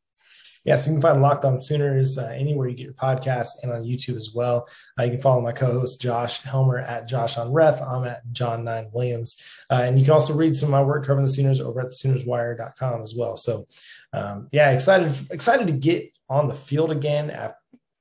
Yes, 0.67 0.85
you 0.85 0.95
can 0.95 1.01
find 1.01 1.23
Locked 1.23 1.45
On 1.45 1.57
Sooners 1.57 2.19
uh, 2.19 2.27
anywhere 2.35 2.67
you 2.67 2.75
get 2.75 2.83
your 2.83 2.93
podcast 2.95 3.63
and 3.63 3.71
on 3.71 3.85
YouTube 3.85 4.17
as 4.17 4.33
well. 4.35 4.69
Uh, 4.99 5.05
you 5.05 5.13
can 5.13 5.21
follow 5.21 5.41
my 5.41 5.53
co-host 5.53 6.03
Josh 6.03 6.43
Helmer 6.43 6.79
at 6.79 7.07
Josh 7.07 7.39
on 7.39 7.53
Ref. 7.53 7.81
I'm 7.81 8.05
at 8.05 8.23
John 8.33 8.65
Nine 8.65 8.91
Williams, 8.93 9.41
uh, 9.71 9.83
and 9.85 9.97
you 9.97 10.05
can 10.05 10.13
also 10.13 10.35
read 10.35 10.57
some 10.57 10.67
of 10.67 10.73
my 10.73 10.83
work 10.83 11.07
covering 11.07 11.25
the 11.25 11.33
Sooners 11.33 11.61
over 11.61 11.81
at 11.81 11.91
the 11.91 11.95
SoonersWire.com 11.95 13.01
as 13.01 13.15
well. 13.17 13.37
So, 13.37 13.69
um, 14.13 14.49
yeah, 14.51 14.73
excited 14.73 15.15
excited 15.31 15.69
to 15.69 15.73
get 15.73 16.11
on 16.29 16.49
the 16.49 16.55
field 16.55 16.91
again. 16.91 17.31
After, 17.31 17.57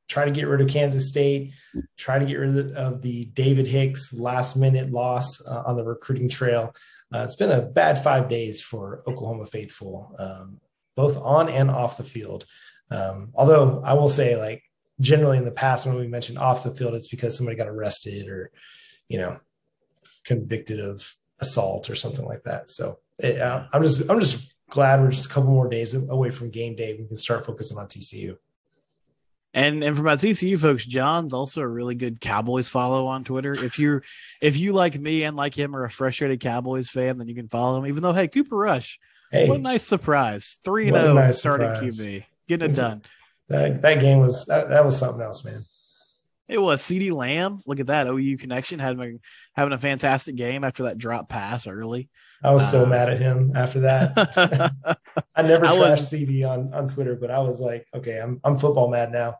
try 0.09 0.25
to 0.25 0.31
get 0.31 0.47
rid 0.47 0.61
of 0.61 0.67
Kansas 0.67 1.07
State, 1.07 1.53
try 1.97 2.17
to 2.17 2.25
get 2.25 2.35
rid 2.35 2.71
of 2.75 3.03
the 3.03 3.25
David 3.25 3.67
Hicks 3.67 4.11
last 4.11 4.57
minute 4.57 4.89
loss 4.89 5.39
uh, 5.47 5.61
on 5.67 5.77
the 5.77 5.83
recruiting 5.83 6.29
trail. 6.29 6.75
Uh, 7.13 7.23
it's 7.23 7.35
been 7.35 7.51
a 7.51 7.61
bad 7.61 8.03
five 8.03 8.27
days 8.27 8.59
for 8.59 9.03
Oklahoma 9.07 9.45
faithful. 9.45 10.15
Um, 10.17 10.59
both 10.95 11.17
on 11.17 11.49
and 11.49 11.69
off 11.69 11.97
the 11.97 12.03
field. 12.03 12.45
Um, 12.91 13.31
although 13.35 13.81
I 13.83 13.93
will 13.93 14.09
say, 14.09 14.35
like 14.35 14.63
generally 14.99 15.37
in 15.37 15.45
the 15.45 15.51
past, 15.51 15.85
when 15.85 15.95
we 15.95 16.07
mentioned 16.07 16.37
off 16.37 16.63
the 16.63 16.73
field, 16.73 16.93
it's 16.93 17.07
because 17.07 17.37
somebody 17.37 17.57
got 17.57 17.67
arrested 17.67 18.27
or, 18.27 18.51
you 19.07 19.17
know, 19.17 19.39
convicted 20.23 20.79
of 20.79 21.15
assault 21.39 21.89
or 21.89 21.95
something 21.95 22.25
like 22.25 22.43
that. 22.43 22.71
So 22.71 22.99
it, 23.19 23.39
uh, 23.39 23.65
I'm 23.73 23.81
just 23.81 24.09
I'm 24.09 24.19
just 24.19 24.53
glad 24.69 25.01
we're 25.01 25.11
just 25.11 25.29
a 25.29 25.33
couple 25.33 25.51
more 25.51 25.69
days 25.69 25.93
away 25.93 26.31
from 26.31 26.49
game 26.49 26.75
day. 26.75 26.95
We 26.97 27.07
can 27.07 27.17
start 27.17 27.45
focusing 27.45 27.77
on 27.77 27.87
TCU. 27.87 28.37
And 29.53 29.81
and 29.83 29.95
for 29.95 30.03
my 30.03 30.15
TCU 30.15 30.59
folks, 30.59 30.85
John's 30.85 31.33
also 31.33 31.61
a 31.61 31.67
really 31.67 31.95
good 31.95 32.19
Cowboys 32.19 32.67
follow 32.67 33.07
on 33.07 33.23
Twitter. 33.23 33.53
If 33.53 33.79
you're 33.79 34.03
if 34.41 34.57
you 34.57 34.73
like 34.73 34.99
me 34.99 35.23
and 35.23 35.37
like 35.37 35.57
him 35.57 35.75
are 35.75 35.85
a 35.85 35.89
frustrated 35.89 36.41
Cowboys 36.41 36.89
fan, 36.89 37.17
then 37.17 37.29
you 37.29 37.35
can 37.35 37.47
follow 37.47 37.77
him. 37.77 37.87
Even 37.87 38.03
though, 38.03 38.11
hey, 38.11 38.27
Cooper 38.27 38.57
Rush, 38.57 38.99
Hey, 39.31 39.49
what 39.49 39.59
a 39.59 39.61
nice 39.61 39.83
surprise! 39.83 40.57
Three 40.63 40.87
and 40.87 40.95
zero 40.95 41.09
oh 41.09 41.13
nice 41.13 41.39
starting 41.39 41.67
QB, 41.69 42.25
getting 42.47 42.69
it 42.69 42.75
done. 42.75 43.01
That 43.49 43.81
that 43.81 43.99
game 43.99 44.19
was 44.19 44.45
that, 44.45 44.69
that 44.69 44.85
was 44.85 44.97
something 44.97 45.21
else, 45.21 45.43
man. 45.43 45.61
It 46.47 46.59
was 46.59 46.81
CeeDee 46.81 47.11
Lamb. 47.11 47.61
Look 47.65 47.79
at 47.79 47.87
that 47.87 48.07
OU 48.07 48.37
connection 48.37 48.79
having 48.79 49.19
having 49.55 49.73
a 49.73 49.77
fantastic 49.77 50.35
game 50.35 50.63
after 50.63 50.83
that 50.83 50.97
drop 50.97 51.27
pass 51.27 51.67
early. 51.67 52.09
I 52.43 52.51
was 52.51 52.69
so 52.69 52.83
uh, 52.83 52.85
mad 52.87 53.09
at 53.09 53.19
him 53.19 53.53
after 53.55 53.81
that. 53.81 54.99
I 55.35 55.41
never 55.41 55.65
trashed 55.65 56.13
CeeDee 56.13 56.47
on 56.47 56.73
on 56.73 56.87
Twitter, 56.87 57.15
but 57.15 57.31
I 57.31 57.39
was 57.39 57.59
like, 57.59 57.87
okay, 57.95 58.19
I'm 58.19 58.39
I'm 58.43 58.57
football 58.57 58.89
mad 58.89 59.11
now. 59.11 59.37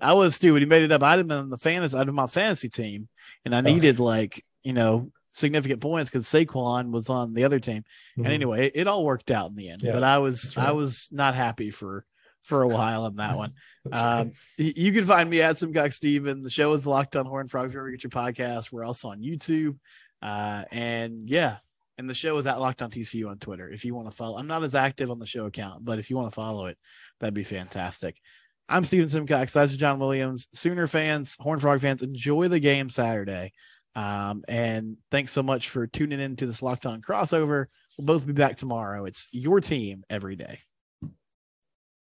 I 0.00 0.12
was 0.12 0.38
too. 0.38 0.52
When 0.52 0.62
he 0.62 0.66
made 0.66 0.82
it 0.82 0.92
up, 0.92 1.02
I'd 1.02 1.18
have 1.18 1.28
been 1.28 1.38
on 1.38 1.50
the 1.50 1.56
fantasy 1.56 1.96
out 1.96 2.08
of 2.08 2.14
my 2.14 2.26
fantasy 2.26 2.68
team, 2.68 3.08
and 3.44 3.54
I 3.54 3.62
needed 3.62 3.98
like 3.98 4.44
you 4.62 4.74
know 4.74 5.10
significant 5.36 5.80
points 5.80 6.10
because 6.10 6.26
Saquon 6.26 6.90
was 6.90 7.10
on 7.10 7.34
the 7.34 7.44
other 7.44 7.60
team. 7.60 7.82
Mm-hmm. 7.82 8.24
And 8.24 8.32
anyway, 8.32 8.66
it, 8.66 8.72
it, 8.74 8.86
all 8.86 9.04
worked 9.04 9.30
out 9.30 9.50
in 9.50 9.56
the 9.56 9.68
end. 9.68 9.82
Yeah, 9.82 9.92
but 9.92 10.02
I 10.02 10.18
was 10.18 10.56
right. 10.56 10.68
I 10.68 10.72
was 10.72 11.08
not 11.12 11.34
happy 11.34 11.70
for 11.70 12.04
for 12.42 12.62
a 12.62 12.68
while 12.68 13.04
on 13.04 13.16
that 13.16 13.36
one. 13.36 13.52
um, 13.92 14.02
right. 14.02 14.32
You 14.56 14.92
can 14.92 15.04
find 15.04 15.28
me 15.28 15.42
at 15.42 15.62
guy 15.72 15.88
Steven. 15.90 16.42
The 16.42 16.50
show 16.50 16.72
is 16.72 16.86
locked 16.86 17.16
on 17.16 17.26
Horn 17.26 17.48
Frogs 17.48 17.74
wherever 17.74 17.90
you 17.90 17.96
get 17.96 18.04
your 18.04 18.10
podcast. 18.10 18.72
We're 18.72 18.84
also 18.84 19.08
on 19.08 19.20
YouTube. 19.20 19.78
Uh, 20.22 20.64
and 20.72 21.28
yeah, 21.28 21.58
and 21.98 22.08
the 22.08 22.14
show 22.14 22.36
is 22.38 22.46
at 22.46 22.60
Locked 22.60 22.82
on 22.82 22.90
TCU 22.90 23.28
on 23.28 23.38
Twitter. 23.38 23.68
If 23.70 23.84
you 23.84 23.94
want 23.94 24.10
to 24.10 24.16
follow, 24.16 24.38
I'm 24.38 24.46
not 24.46 24.64
as 24.64 24.74
active 24.74 25.10
on 25.10 25.18
the 25.18 25.26
show 25.26 25.46
account, 25.46 25.84
but 25.84 25.98
if 25.98 26.10
you 26.10 26.16
want 26.16 26.28
to 26.30 26.34
follow 26.34 26.66
it, 26.66 26.78
that'd 27.20 27.34
be 27.34 27.42
fantastic. 27.42 28.16
I'm 28.68 28.84
Steven 28.84 29.08
Simcox. 29.08 29.52
That's 29.52 29.76
John 29.76 30.00
Williams. 30.00 30.48
Sooner 30.52 30.86
fans, 30.86 31.36
Horn 31.38 31.60
Frog 31.60 31.80
fans, 31.80 32.02
enjoy 32.02 32.48
the 32.48 32.58
game 32.58 32.90
Saturday. 32.90 33.52
Um, 33.96 34.44
and 34.46 34.98
thanks 35.10 35.32
so 35.32 35.42
much 35.42 35.70
for 35.70 35.86
tuning 35.86 36.20
in 36.20 36.36
to 36.36 36.46
this 36.46 36.62
Locked 36.62 36.86
On 36.86 37.00
crossover. 37.00 37.66
We'll 37.96 38.04
both 38.04 38.26
be 38.26 38.34
back 38.34 38.56
tomorrow. 38.56 39.06
It's 39.06 39.26
your 39.32 39.60
team 39.60 40.04
every 40.10 40.36
day. 40.36 40.60